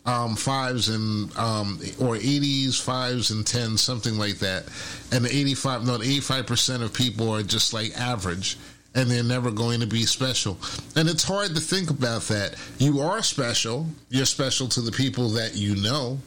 um, 0.07 0.35
fives 0.37 0.87
and 0.87 1.35
um, 1.37 1.79
or 1.99 2.15
80s, 2.15 2.81
fives 2.81 3.29
and 3.29 3.45
tens, 3.45 3.81
something 3.81 4.17
like 4.17 4.39
that. 4.39 4.63
And 5.11 5.25
the 5.25 5.29
85, 5.29 5.85
no, 5.85 5.95
85 5.95 6.47
percent 6.47 6.81
of 6.81 6.93
people 6.93 7.29
are 7.29 7.43
just 7.43 7.73
like 7.73 7.95
average, 7.99 8.57
and 8.95 9.11
they're 9.11 9.21
never 9.21 9.51
going 9.51 9.81
to 9.81 9.87
be 9.87 10.03
special. 10.03 10.57
And 10.95 11.09
it's 11.09 11.23
hard 11.23 11.53
to 11.55 11.61
think 11.61 11.89
about 11.89 12.23
that. 12.23 12.55
You 12.79 13.01
are 13.01 13.21
special. 13.21 13.85
You're 14.09 14.25
special 14.25 14.67
to 14.69 14.81
the 14.81 14.93
people 14.93 15.29
that 15.31 15.55
you 15.55 15.75
know 15.75 16.17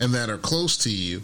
and 0.00 0.12
that 0.14 0.30
are 0.30 0.38
close 0.38 0.76
to 0.78 0.90
you. 0.90 1.22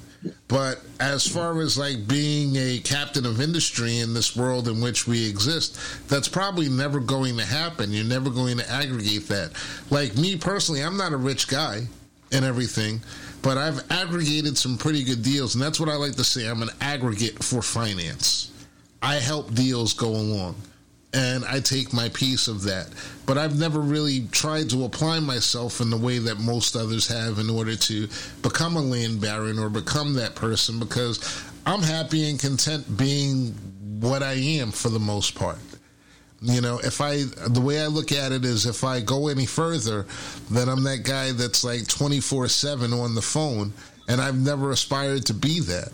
But 0.49 0.81
as 1.01 1.27
far 1.27 1.61
as 1.61 1.77
like 1.77 2.09
being 2.09 2.57
a 2.57 2.79
captain 2.79 3.27
of 3.27 3.41
industry 3.41 3.99
in 3.99 4.15
this 4.15 4.35
world 4.35 4.69
in 4.69 4.81
which 4.81 5.07
we 5.07 5.29
exist, 5.29 5.79
that's 6.09 6.29
probably 6.29 6.69
never 6.69 6.99
going 6.99 7.37
to 7.37 7.45
happen. 7.45 7.93
You're 7.93 8.05
never 8.05 8.31
going 8.31 8.57
to 8.59 8.69
aggregate 8.71 9.29
that. 9.29 9.53
Like 9.91 10.17
me 10.17 10.37
personally, 10.37 10.83
I'm 10.83 10.97
not 10.97 11.13
a 11.13 11.17
rich 11.17 11.47
guy 11.47 11.87
and 12.33 12.45
everything, 12.45 13.01
but 13.43 13.59
I've 13.59 13.91
aggregated 13.91 14.57
some 14.57 14.79
pretty 14.79 15.05
good 15.05 15.23
deals. 15.23 15.55
And 15.55 15.63
that's 15.63 15.79
what 15.79 15.89
I 15.89 15.95
like 15.95 16.15
to 16.17 16.25
say 16.25 16.49
I'm 16.49 16.63
an 16.63 16.71
aggregate 16.81 17.43
for 17.43 17.63
finance. 17.63 18.51
I 19.03 19.17
help 19.17 19.55
deals 19.55 19.93
go 19.93 20.09
along 20.09 20.57
and 21.15 21.45
I 21.45 21.61
take 21.61 21.93
my 21.93 22.09
piece 22.09 22.49
of 22.49 22.63
that. 22.65 22.89
But 23.25 23.39
I've 23.39 23.59
never 23.59 23.81
really 23.81 24.27
tried 24.33 24.69
to 24.71 24.85
apply 24.85 25.21
myself 25.21 25.81
in 25.81 25.89
the 25.89 25.97
way 25.97 26.19
that 26.19 26.41
most 26.41 26.75
others 26.75 27.07
have 27.07 27.39
in 27.39 27.49
order 27.49 27.77
to 27.77 28.09
become 28.43 28.77
a 28.77 28.83
land 28.83 29.21
baron 29.21 29.59
or 29.59 29.69
become 29.69 30.15
that 30.15 30.35
person 30.35 30.81
because 30.81 31.45
I'm 31.67 31.83
happy 31.83 32.29
and 32.29 32.39
content 32.39 32.97
being 32.97 33.53
what 34.01 34.23
I 34.23 34.33
am 34.33 34.73
for 34.73 34.89
the 34.89 34.99
most 34.99 35.35
part. 35.35 35.59
You 36.47 36.61
know, 36.61 36.79
if 36.85 37.01
I, 37.01 37.23
the 37.49 37.61
way 37.61 37.83
I 37.83 37.87
look 37.87 38.13
at 38.13 38.31
it 38.31 38.45
is 38.45 38.67
if 38.67 38.85
I 38.85 39.01
go 39.01 39.29
any 39.29 39.47
further, 39.47 40.07
then 40.51 40.69
I'm 40.69 40.83
that 40.85 41.03
guy 41.03 41.33
that's 41.33 41.65
like 41.65 41.89
24 41.89 42.49
7 42.49 42.93
on 42.93 43.15
the 43.15 43.23
phone, 43.23 43.73
and 44.09 44.21
I've 44.21 44.39
never 44.39 44.71
aspired 44.71 45.25
to 45.27 45.35
be 45.35 45.61
that. 45.61 45.91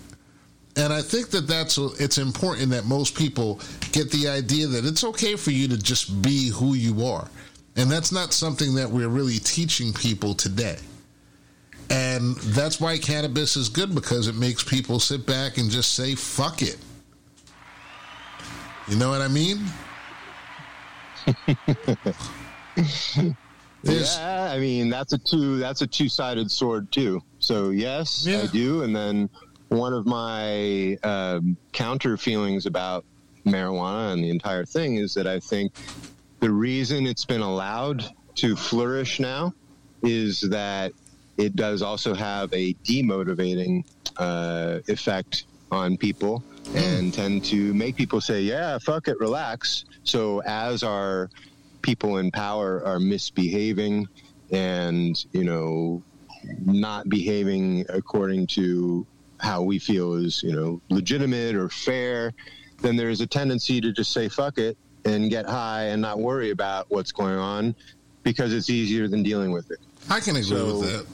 And 0.77 0.93
I 0.93 1.03
think 1.03 1.31
that 1.31 1.47
that's 1.47 1.79
it's 1.79 2.19
important 2.19 2.71
that 2.71 2.85
most 2.85 3.17
people 3.17 3.61
get 3.93 4.11
the 4.11 4.29
idea 4.29 4.67
that 4.67 4.85
it's 4.85 5.05
okay 5.05 5.37
for 5.37 5.53
you 5.53 5.69
to 5.69 5.79
just 5.79 6.21
be 6.21 6.49
who 6.49 6.75
you 6.75 7.07
are. 7.07 7.29
And 7.77 7.91
that's 7.91 8.11
not 8.11 8.33
something 8.33 8.75
that 8.75 8.91
we're 8.91 9.09
really 9.09 9.39
teaching 9.39 9.93
people 9.93 10.35
today. 10.35 10.79
And 11.91 12.37
that's 12.37 12.81
why 12.81 12.99
cannabis 12.99 13.57
is 13.57 13.69
good 13.69 13.95
because 13.95 14.27
it 14.27 14.35
makes 14.35 14.65
people 14.65 14.99
sit 14.99 15.27
back 15.27 15.59
and 15.59 15.71
just 15.71 15.95
say, 15.95 16.15
fuck 16.17 16.63
it. 16.63 16.79
You 18.89 18.97
know 18.97 19.11
what 19.11 19.21
I 19.21 19.29
mean? 19.29 19.65
Yeah, 23.83 24.51
I 24.53 24.59
mean 24.59 24.91
that's 24.91 25.13
a 25.13 25.19
two 25.19 25.59
that's 25.59 25.81
a 25.81 25.87
two 25.87 26.09
sided 26.09 26.51
sword 26.51 26.93
too. 26.93 27.23
So 27.39 27.71
yes, 27.71 28.27
Yeah. 28.27 28.43
I 28.43 28.47
do. 28.47 28.83
And 28.83 28.95
then 28.95 29.31
one 29.69 29.95
of 29.95 30.07
my 30.07 30.99
um, 31.03 31.57
counter 31.73 32.17
feelings 32.17 32.67
about 32.67 33.05
marijuana 33.47 34.13
and 34.13 34.25
the 34.25 34.31
entire 34.31 34.67
thing 34.67 34.97
is 34.97 35.15
that 35.15 35.27
I 35.27 35.41
think 35.41 35.73
the 36.41 36.51
reason 36.51 37.07
it's 37.07 37.25
been 37.25 37.41
allowed 37.41 38.05
to 38.37 38.55
flourish 38.55 39.19
now 39.19 39.55
is 40.03 40.41
that 40.41 40.93
it 41.39 41.57
does 41.57 41.81
also 41.81 42.15
have 42.15 42.53
a 42.53 42.75
demotivating 42.85 43.85
uh, 44.19 44.81
effect 44.89 45.45
on 45.71 45.97
people 45.97 46.43
and 46.75 47.13
tend 47.13 47.45
to 47.47 47.75
make 47.75 47.97
people 47.97 48.21
say, 48.21 48.43
"Yeah, 48.43 48.79
fuck 48.79 49.09
it, 49.09 49.19
relax." 49.21 49.85
So 50.05 50.41
as 50.43 50.83
our 50.83 51.31
people 51.83 52.19
in 52.19 52.31
power 52.31 52.85
are 52.85 53.01
misbehaving 53.01 54.07
and 54.51 55.25
you 55.33 55.45
know 55.45 56.03
not 56.65 57.09
behaving 57.09 57.85
according 57.89 58.47
to 58.47 59.07
how 59.39 59.63
we 59.63 59.79
feel 59.79 60.15
is 60.15 60.43
you 60.43 60.53
know 60.53 60.81
legitimate 60.91 61.55
or 61.55 61.69
fair 61.71 62.33
then 62.83 62.97
there's 62.97 63.21
a 63.23 63.27
tendency 63.27 63.81
to 63.81 63.93
just 63.93 64.13
say 64.13 64.29
fuck 64.29 64.59
it 64.59 64.77
and 65.07 65.31
get 65.31 65.47
high 65.47 65.85
and 65.85 66.03
not 66.03 66.19
worry 66.19 66.51
about 66.51 66.85
what's 66.91 67.13
going 67.13 67.37
on 67.39 67.75
because 68.23 68.53
it's 68.53 68.69
easier 68.69 69.09
than 69.09 69.23
dealing 69.23 69.51
with 69.53 69.71
it 69.71 69.79
I 70.11 70.21
can 70.21 70.37
agree 70.37 70.49
So- 70.49 70.81
with 70.81 70.91
that. 70.93 71.07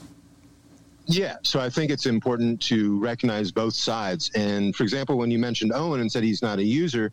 Yeah, 1.07 1.37
so 1.43 1.59
I 1.59 1.69
think 1.69 1.89
it's 1.89 2.05
important 2.05 2.61
to 2.63 2.99
recognize 2.99 3.51
both 3.51 3.75
sides. 3.75 4.29
And 4.35 4.75
for 4.75 4.83
example, 4.83 5.17
when 5.17 5.31
you 5.31 5.39
mentioned 5.39 5.71
Owen 5.73 6.01
and 6.01 6.11
said 6.11 6.23
he's 6.23 6.41
not 6.41 6.59
a 6.59 6.63
user, 6.63 7.11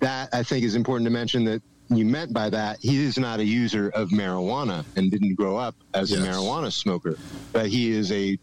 that 0.00 0.28
I 0.32 0.42
think 0.42 0.64
is 0.64 0.74
important 0.74 1.06
to 1.06 1.12
mention 1.12 1.44
that 1.44 1.62
you 1.88 2.04
meant 2.04 2.32
by 2.32 2.50
that 2.50 2.78
he 2.80 3.04
is 3.04 3.16
not 3.16 3.38
a 3.40 3.44
user 3.44 3.90
of 3.90 4.08
marijuana 4.08 4.84
and 4.96 5.10
didn't 5.10 5.34
grow 5.34 5.56
up 5.56 5.76
as 5.94 6.12
a 6.12 6.16
marijuana 6.16 6.72
smoker, 6.72 7.16
but 7.52 7.66
he 7.68 7.90
is 7.90 8.10
a 8.10 8.36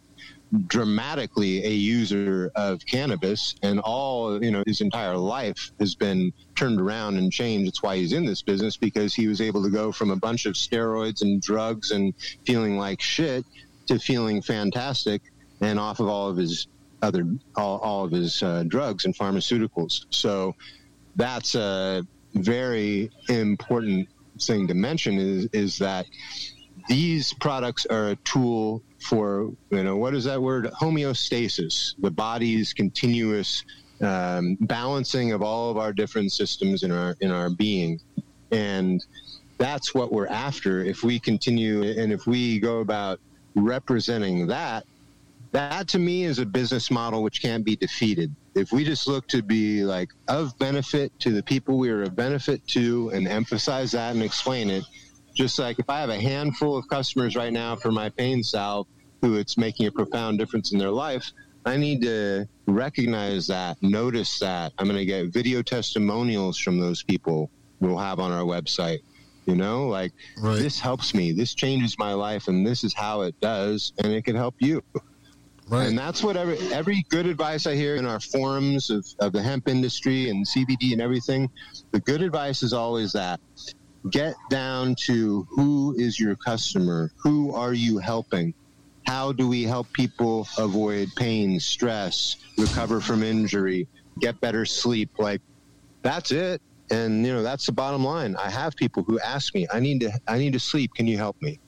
dramatically 0.67 1.63
a 1.65 1.69
user 1.69 2.51
of 2.55 2.81
cannabis 2.85 3.55
and 3.63 3.79
all 3.79 4.43
you 4.43 4.51
know 4.51 4.61
his 4.67 4.81
entire 4.81 5.15
life 5.15 5.71
has 5.79 5.95
been 5.95 6.29
turned 6.55 6.81
around 6.81 7.17
and 7.17 7.31
changed 7.31 7.69
it's 7.69 7.81
why 7.81 7.95
he's 7.95 8.11
in 8.11 8.25
this 8.25 8.41
business 8.41 8.75
because 8.75 9.13
he 9.13 9.29
was 9.29 9.39
able 9.39 9.63
to 9.63 9.69
go 9.69 9.93
from 9.93 10.11
a 10.11 10.15
bunch 10.17 10.45
of 10.45 10.55
steroids 10.55 11.21
and 11.21 11.41
drugs 11.41 11.91
and 11.91 12.13
feeling 12.45 12.77
like 12.77 13.01
shit 13.01 13.45
to 13.87 13.99
feeling 13.99 14.41
fantastic 14.41 15.21
and 15.61 15.79
off 15.79 15.99
of 15.99 16.07
all 16.07 16.29
of 16.29 16.37
his 16.37 16.67
other 17.01 17.25
all, 17.55 17.79
all 17.79 18.05
of 18.05 18.11
his 18.11 18.41
uh, 18.43 18.63
drugs 18.67 19.05
and 19.05 19.15
pharmaceuticals. 19.15 20.05
So 20.09 20.55
that's 21.15 21.55
a 21.55 22.03
very 22.33 23.11
important 23.29 24.07
thing 24.39 24.67
to 24.67 24.73
mention 24.73 25.17
is 25.17 25.47
is 25.53 25.77
that 25.77 26.05
these 26.87 27.33
products 27.33 27.85
are 27.85 28.09
a 28.09 28.15
tool 28.17 28.81
for 28.99 29.51
you 29.69 29.83
know 29.83 29.97
what 29.97 30.13
is 30.13 30.25
that 30.25 30.41
word? 30.41 30.65
Homeostasis 30.79 31.95
the 31.99 32.11
body's 32.11 32.73
continuous 32.73 33.63
um, 34.01 34.57
balancing 34.61 35.31
of 35.31 35.41
all 35.41 35.69
of 35.69 35.77
our 35.77 35.93
different 35.93 36.31
systems 36.31 36.83
in 36.83 36.91
our 36.91 37.15
in 37.21 37.31
our 37.31 37.49
being. 37.49 37.99
And 38.51 39.03
that's 39.57 39.93
what 39.93 40.11
we're 40.11 40.27
after. 40.27 40.83
If 40.83 41.03
we 41.03 41.19
continue 41.19 41.83
and 41.83 42.11
if 42.11 42.25
we 42.25 42.59
go 42.59 42.79
about 42.79 43.19
representing 43.55 44.47
that 44.47 44.85
that 45.51 45.87
to 45.89 45.99
me 45.99 46.23
is 46.23 46.39
a 46.39 46.45
business 46.45 46.89
model 46.89 47.23
which 47.23 47.41
can't 47.41 47.65
be 47.65 47.75
defeated. 47.75 48.33
If 48.55 48.71
we 48.71 48.85
just 48.85 49.05
look 49.05 49.27
to 49.27 49.41
be 49.41 49.83
like 49.83 50.09
of 50.29 50.57
benefit 50.59 51.11
to 51.19 51.31
the 51.31 51.43
people 51.43 51.77
we 51.77 51.89
are 51.89 52.03
of 52.03 52.15
benefit 52.15 52.65
to 52.67 53.09
and 53.13 53.27
emphasize 53.27 53.91
that 53.91 54.13
and 54.13 54.23
explain 54.23 54.69
it 54.69 54.85
just 55.33 55.57
like 55.59 55.79
if 55.79 55.89
i 55.89 55.99
have 55.99 56.09
a 56.09 56.19
handful 56.19 56.75
of 56.75 56.87
customers 56.89 57.35
right 57.35 57.53
now 57.53 57.75
for 57.75 57.91
my 57.91 58.09
pain 58.09 58.43
salve 58.43 58.85
who 59.21 59.35
it's 59.35 59.57
making 59.57 59.87
a 59.87 59.91
profound 59.91 60.37
difference 60.37 60.73
in 60.73 60.77
their 60.77 60.91
life 60.91 61.31
i 61.65 61.77
need 61.77 62.01
to 62.01 62.45
recognize 62.67 63.47
that 63.47 63.77
notice 63.81 64.39
that. 64.39 64.73
I'm 64.77 64.87
going 64.87 64.97
to 64.97 65.05
get 65.05 65.27
video 65.27 65.61
testimonials 65.61 66.57
from 66.57 66.79
those 66.79 67.03
people 67.03 67.49
we'll 67.79 67.97
have 67.97 68.19
on 68.19 68.31
our 68.31 68.43
website 68.43 68.99
You 69.45 69.55
know, 69.55 69.87
like 69.87 70.11
Right. 70.37 70.59
this 70.59 70.79
helps 70.79 71.13
me, 71.13 71.31
this 71.31 71.55
changes 71.55 71.95
my 71.97 72.13
life, 72.13 72.47
and 72.47 72.65
this 72.65 72.83
is 72.83 72.93
how 72.95 73.21
it 73.21 73.35
does, 73.41 73.91
and 74.03 74.13
it 74.13 74.23
could 74.23 74.35
help 74.35 74.55
you. 74.59 74.81
Right. 75.67 75.87
And 75.87 75.97
that's 75.97 76.21
what 76.21 76.35
every, 76.37 76.57
every 76.73 77.03
good 77.09 77.25
advice 77.25 77.65
I 77.65 77.75
hear 77.75 77.95
in 77.95 78.05
our 78.05 78.19
forums 78.19 78.89
of, 78.89 79.05
of 79.19 79.31
the 79.31 79.41
hemp 79.41 79.67
industry 79.67 80.29
and 80.29 80.45
CBD 80.45 80.91
and 80.91 81.01
everything. 81.01 81.49
The 81.93 82.01
good 82.01 82.21
advice 82.21 82.61
is 82.61 82.73
always 82.73 83.13
that 83.13 83.39
get 84.09 84.33
down 84.49 84.95
to 85.05 85.45
who 85.51 85.95
is 85.97 86.19
your 86.19 86.35
customer? 86.45 87.09
Who 87.23 87.53
are 87.53 87.73
you 87.73 87.99
helping? 87.99 88.53
How 89.05 89.31
do 89.31 89.47
we 89.47 89.63
help 89.63 89.87
people 89.93 90.47
avoid 90.57 91.09
pain, 91.17 91.59
stress, 91.59 92.35
recover 92.57 92.99
from 92.99 93.23
injury, 93.23 93.87
get 94.19 94.39
better 94.41 94.65
sleep? 94.65 95.09
Like 95.19 95.41
that's 96.03 96.31
it. 96.31 96.61
And 96.91 97.25
you 97.25 97.33
know, 97.33 97.41
that's 97.41 97.65
the 97.65 97.71
bottom 97.71 98.03
line. 98.03 98.35
I 98.35 98.49
have 98.49 98.75
people 98.75 99.03
who 99.03 99.19
ask 99.19 99.55
me, 99.55 99.65
I 99.73 99.79
need 99.79 100.01
to 100.01 100.11
I 100.27 100.37
need 100.37 100.53
to 100.53 100.59
sleep, 100.59 100.93
can 100.93 101.07
you 101.07 101.17
help 101.17 101.41
me? 101.41 101.59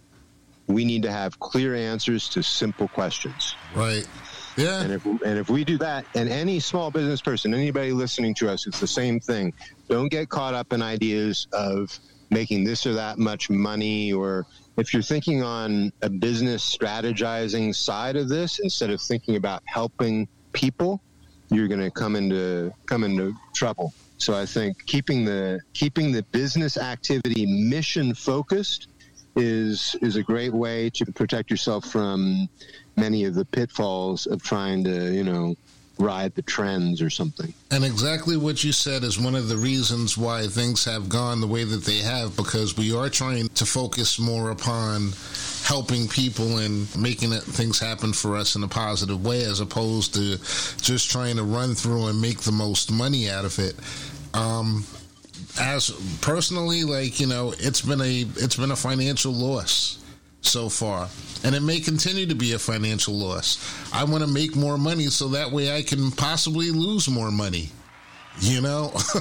We 0.67 0.85
need 0.85 1.01
to 1.03 1.11
have 1.11 1.39
clear 1.39 1.75
answers 1.75 2.29
to 2.29 2.43
simple 2.43 2.87
questions. 2.87 3.55
right. 3.75 4.07
Yeah. 4.55 4.81
And 4.81 4.93
if 4.93 5.05
and 5.05 5.39
if 5.39 5.49
we 5.49 5.63
do 5.63 5.77
that, 5.79 6.05
and 6.13 6.29
any 6.29 6.59
small 6.59 6.91
business 6.91 7.21
person, 7.21 7.53
anybody 7.53 7.91
listening 7.91 8.35
to 8.35 8.49
us, 8.49 8.67
it's 8.67 8.79
the 8.79 8.87
same 8.87 9.19
thing. 9.19 9.53
Don't 9.89 10.09
get 10.09 10.29
caught 10.29 10.53
up 10.53 10.73
in 10.73 10.81
ideas 10.81 11.47
of 11.53 11.97
making 12.29 12.63
this 12.63 12.85
or 12.85 12.93
that 12.93 13.17
much 13.17 13.49
money, 13.49 14.13
or 14.13 14.45
if 14.77 14.93
you're 14.93 15.03
thinking 15.03 15.41
on 15.43 15.91
a 16.01 16.09
business 16.09 16.63
strategizing 16.77 17.73
side 17.73 18.15
of 18.15 18.29
this 18.29 18.59
instead 18.59 18.89
of 18.89 19.01
thinking 19.01 19.35
about 19.37 19.63
helping 19.65 20.27
people, 20.51 21.01
you're 21.49 21.67
going 21.67 21.81
to 21.81 21.91
come 21.91 22.15
into 22.15 22.71
come 22.85 23.03
into 23.03 23.33
trouble. 23.53 23.93
So 24.17 24.35
I 24.35 24.45
think 24.45 24.85
keeping 24.85 25.25
the 25.25 25.59
keeping 25.73 26.11
the 26.11 26.23
business 26.31 26.77
activity 26.77 27.45
mission 27.45 28.13
focused 28.13 28.87
is 29.35 29.95
is 30.01 30.15
a 30.15 30.23
great 30.23 30.53
way 30.53 30.89
to 30.91 31.05
protect 31.13 31.49
yourself 31.49 31.85
from 31.85 32.47
many 32.95 33.25
of 33.25 33.33
the 33.33 33.45
pitfalls 33.45 34.27
of 34.27 34.41
trying 34.43 34.83
to 34.83 35.13
you 35.13 35.23
know 35.23 35.55
ride 36.03 36.35
the 36.35 36.41
trends 36.41 37.01
or 37.01 37.09
something. 37.09 37.53
And 37.71 37.83
exactly 37.83 38.37
what 38.37 38.63
you 38.63 38.71
said 38.71 39.03
is 39.03 39.19
one 39.19 39.35
of 39.35 39.47
the 39.47 39.57
reasons 39.57 40.17
why 40.17 40.47
things 40.47 40.83
have 40.85 41.09
gone 41.09 41.41
the 41.41 41.47
way 41.47 41.63
that 41.63 41.83
they 41.83 41.99
have 41.99 42.35
because 42.35 42.77
we 42.77 42.95
are 42.95 43.09
trying 43.09 43.47
to 43.49 43.65
focus 43.65 44.19
more 44.19 44.51
upon 44.51 45.13
helping 45.63 46.07
people 46.07 46.57
and 46.57 46.93
making 46.97 47.31
it, 47.31 47.41
things 47.41 47.79
happen 47.79 48.11
for 48.11 48.35
us 48.35 48.55
in 48.55 48.63
a 48.63 48.67
positive 48.67 49.25
way 49.25 49.43
as 49.43 49.61
opposed 49.61 50.13
to 50.13 50.37
just 50.81 51.09
trying 51.09 51.37
to 51.37 51.43
run 51.43 51.73
through 51.73 52.07
and 52.07 52.21
make 52.21 52.39
the 52.41 52.51
most 52.51 52.91
money 52.91 53.29
out 53.29 53.45
of 53.45 53.57
it. 53.59 53.75
Um, 54.33 54.85
as 55.59 55.91
personally, 56.21 56.83
like 56.83 57.19
you 57.19 57.27
know, 57.27 57.53
it's 57.59 57.81
been 57.81 58.01
a 58.01 58.21
it's 58.37 58.55
been 58.55 58.71
a 58.71 58.75
financial 58.75 59.31
loss 59.31 60.02
so 60.45 60.69
far, 60.69 61.09
and 61.43 61.55
it 61.55 61.61
may 61.61 61.79
continue 61.79 62.25
to 62.25 62.35
be 62.35 62.53
a 62.53 62.59
financial 62.59 63.13
loss. 63.13 63.57
I 63.93 64.03
want 64.03 64.23
to 64.23 64.29
make 64.29 64.55
more 64.55 64.77
money 64.77 65.07
so 65.07 65.29
that 65.29 65.51
way 65.51 65.75
I 65.75 65.81
can 65.81 66.11
possibly 66.11 66.71
lose 66.71 67.09
more 67.09 67.31
money. 67.31 67.69
You 68.39 68.61
know, 68.61 68.91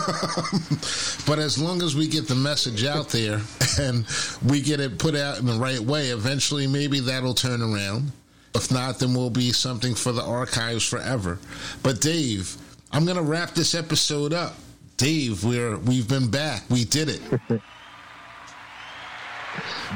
but 1.27 1.39
as 1.39 1.61
long 1.61 1.83
as 1.83 1.95
we 1.95 2.09
get 2.09 2.29
the 2.29 2.35
message 2.35 2.85
out 2.85 3.11
there 3.11 3.43
and 3.79 4.07
we 4.49 4.63
get 4.63 4.81
it 4.81 4.99
put 4.99 5.15
out 5.15 5.39
in 5.39 5.45
the 5.45 5.53
right 5.53 5.81
way, 5.81 6.09
eventually 6.09 6.67
maybe 6.67 6.99
that'll 7.01 7.35
turn 7.35 7.61
around. 7.61 8.11
If 8.55 8.73
not, 8.73 8.99
then 8.99 9.13
we'll 9.13 9.29
be 9.29 9.53
something 9.53 9.95
for 9.95 10.13
the 10.13 10.23
archives 10.23 10.89
forever. 10.89 11.39
But 11.83 12.01
Dave, 12.01 12.57
I'm 12.91 13.05
gonna 13.05 13.23
wrap 13.23 13.51
this 13.51 13.75
episode 13.75 14.33
up. 14.33 14.55
Dave, 14.97 15.45
we're 15.45 15.77
we've 15.77 16.09
been 16.09 16.31
back. 16.31 16.63
We 16.71 16.85
did 16.85 17.11
it. 17.11 17.21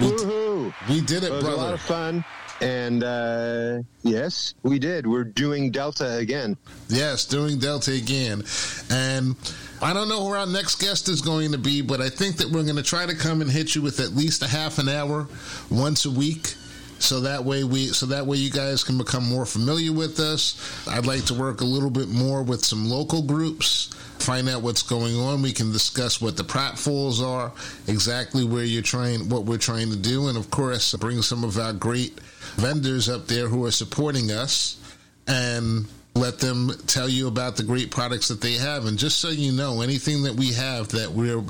We, 0.00 0.06
Woohoo! 0.06 0.74
we 0.88 1.00
did 1.00 1.24
it, 1.24 1.30
It 1.30 1.32
was 1.32 1.44
a 1.44 1.56
lot 1.56 1.74
of 1.74 1.80
fun. 1.80 2.24
And 2.60 3.04
uh, 3.04 3.78
yes, 4.02 4.54
we 4.62 4.78
did. 4.78 5.06
We're 5.06 5.24
doing 5.24 5.70
Delta 5.70 6.16
again. 6.16 6.56
Yes, 6.88 7.26
doing 7.26 7.58
Delta 7.58 7.92
again. 7.92 8.44
And 8.90 9.36
I 9.82 9.92
don't 9.92 10.08
know 10.08 10.26
who 10.26 10.32
our 10.32 10.46
next 10.46 10.76
guest 10.80 11.08
is 11.08 11.20
going 11.20 11.52
to 11.52 11.58
be, 11.58 11.82
but 11.82 12.00
I 12.00 12.08
think 12.08 12.38
that 12.38 12.48
we're 12.48 12.62
going 12.62 12.76
to 12.76 12.82
try 12.82 13.04
to 13.04 13.14
come 13.14 13.42
and 13.42 13.50
hit 13.50 13.74
you 13.74 13.82
with 13.82 14.00
at 14.00 14.12
least 14.12 14.42
a 14.42 14.48
half 14.48 14.78
an 14.78 14.88
hour 14.88 15.28
once 15.70 16.06
a 16.06 16.10
week. 16.10 16.54
So 16.98 17.20
that 17.20 17.44
way 17.44 17.62
we 17.62 17.88
so 17.88 18.06
that 18.06 18.26
way 18.26 18.38
you 18.38 18.50
guys 18.50 18.82
can 18.82 18.96
become 18.96 19.22
more 19.22 19.44
familiar 19.44 19.92
with 19.92 20.18
us. 20.18 20.88
I'd 20.88 21.04
like 21.04 21.26
to 21.26 21.34
work 21.34 21.60
a 21.60 21.64
little 21.64 21.90
bit 21.90 22.08
more 22.08 22.42
with 22.42 22.64
some 22.64 22.88
local 22.88 23.20
groups, 23.20 23.90
find 24.18 24.48
out 24.48 24.62
what's 24.62 24.82
going 24.82 25.16
on. 25.16 25.42
We 25.42 25.52
can 25.52 25.72
discuss 25.72 26.20
what 26.20 26.36
the 26.36 26.42
pratfalls 26.42 27.22
are, 27.22 27.52
exactly 27.86 28.44
where 28.44 28.64
you're 28.64 28.82
trying 28.82 29.28
what 29.28 29.44
we're 29.44 29.58
trying 29.58 29.90
to 29.90 29.96
do, 29.96 30.28
and 30.28 30.36
of 30.36 30.50
course 30.50 30.94
bring 30.94 31.22
some 31.22 31.44
of 31.44 31.58
our 31.58 31.72
great 31.72 32.18
vendors 32.56 33.08
up 33.08 33.26
there 33.26 33.48
who 33.48 33.64
are 33.64 33.70
supporting 33.70 34.30
us 34.30 34.78
and 35.26 35.86
let 36.14 36.38
them 36.38 36.70
tell 36.86 37.08
you 37.08 37.28
about 37.28 37.56
the 37.56 37.62
great 37.62 37.90
products 37.90 38.28
that 38.28 38.40
they 38.40 38.54
have. 38.54 38.86
And 38.86 38.98
just 38.98 39.18
so 39.18 39.28
you 39.28 39.52
know 39.52 39.82
anything 39.82 40.22
that 40.22 40.34
we 40.34 40.52
have 40.52 40.88
that 40.88 41.10
we're 41.10 41.42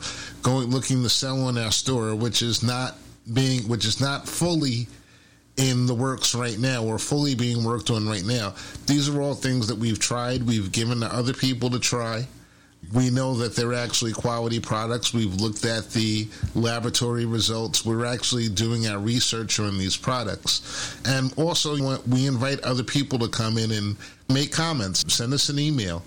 going 0.43 0.69
looking 0.69 1.03
to 1.03 1.09
sell 1.09 1.45
on 1.45 1.57
our 1.57 1.73
store 1.73 2.15
which 2.15 2.43
is 2.43 2.63
not 2.63 2.97
being 3.33 3.69
which 3.69 3.85
is 3.85 4.01
not 4.01 4.29
fully 4.29 4.87
in 5.57 5.87
the 5.87 5.95
works 5.95 6.35
right 6.35 6.59
now 6.59 6.85
or 6.85 6.99
fully 6.99 7.35
being 7.35 7.65
worked 7.65 7.91
on 7.91 8.07
right 8.07 8.25
now 8.25 8.55
these 8.87 9.09
are 9.09 9.21
all 9.23 9.35
things 9.35 9.69
that 9.69 9.79
we've 9.79 9.99
tried. 9.99 10.43
We've 10.43 10.71
given 10.71 11.01
to 11.01 11.13
other 11.13 11.33
people 11.33 11.71
to 11.71 11.79
try 11.79 12.27
we 12.93 13.11
know 13.11 13.35
that 13.35 13.57
they're 13.57 13.75
actually 13.75 14.13
quality 14.13 14.61
products. 14.61 15.13
We've 15.13 15.35
looked 15.35 15.65
at 15.65 15.91
the 15.91 16.29
laboratory 16.55 17.25
results. 17.25 17.85
We're 17.85 18.05
actually 18.05 18.49
doing 18.49 18.87
our 18.87 18.99
research 18.99 19.59
on 19.59 19.77
these 19.79 19.97
products. 19.97 20.97
And 21.05 21.33
also, 21.37 22.01
we 22.07 22.27
invite 22.27 22.61
other 22.61 22.85
people 22.85 23.19
to 23.21 23.29
come 23.29 23.59
in 23.59 23.73
and 23.73 23.97
make 24.29 24.53
comments. 24.53 25.13
Send 25.13 25.33
us 25.33 25.49
an 25.49 25.59
email. 25.59 26.03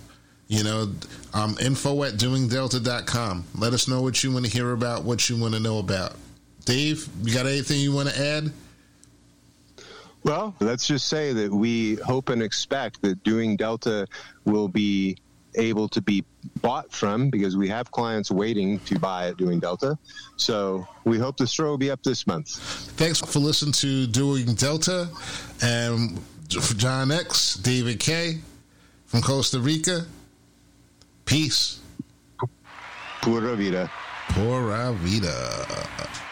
You 0.48 0.64
know, 0.64 0.92
um, 1.34 1.58
info 1.62 2.04
at 2.04 2.14
doingdelta.com. 2.14 3.46
Let 3.56 3.74
us 3.74 3.88
know 3.88 4.02
what 4.02 4.24
you 4.24 4.32
want 4.32 4.46
to 4.46 4.52
hear 4.52 4.72
about, 4.72 5.04
what 5.04 5.30
you 5.30 5.38
want 5.38 5.54
to 5.54 5.60
know 5.60 5.80
about. 5.80 6.14
Dave, 6.66 7.08
you 7.24 7.34
got 7.34 7.46
anything 7.46 7.80
you 7.80 7.94
want 7.94 8.10
to 8.10 8.20
add? 8.20 8.52
Well, 10.24 10.56
let's 10.60 10.88
just 10.88 11.08
say 11.08 11.34
that 11.34 11.52
we 11.52 11.96
hope 11.96 12.30
and 12.30 12.42
expect 12.42 13.02
that 13.04 13.24
doing 13.24 13.56
Delta 13.56 14.08
will 14.46 14.68
be 14.68 15.18
able 15.56 15.88
to 15.90 16.02
be 16.02 16.24
bought 16.62 16.92
from 16.92 17.30
because 17.30 17.58
we 17.58 17.68
have 17.68 17.92
clients 17.92 18.32
waiting 18.32 18.80
to 18.82 19.00
buy 19.00 19.30
at 19.30 19.38
doing 19.38 19.60
Delta. 19.60 19.98
So 20.38 20.88
we 21.04 21.18
hope 21.18 21.38
the 21.38 21.48
store 21.48 21.68
will 21.68 21.78
be 21.78 21.92
up 21.92 22.04
this 22.04 22.28
month. 22.28 22.50
Thanks 22.98 23.20
for 23.20 23.40
listening 23.40 23.74
to 23.74 24.08
Doing 24.08 24.54
Delta. 24.54 25.10
And 25.62 26.20
John 26.48 27.12
X, 27.12 27.56
David 27.56 28.00
K 28.00 28.40
from 29.06 29.22
Costa 29.22 29.60
Rica. 29.60 30.06
Peace. 31.26 31.80
Pura 33.22 33.56
vida. 33.56 33.92
Pura 34.30 34.94
vida. 34.94 36.29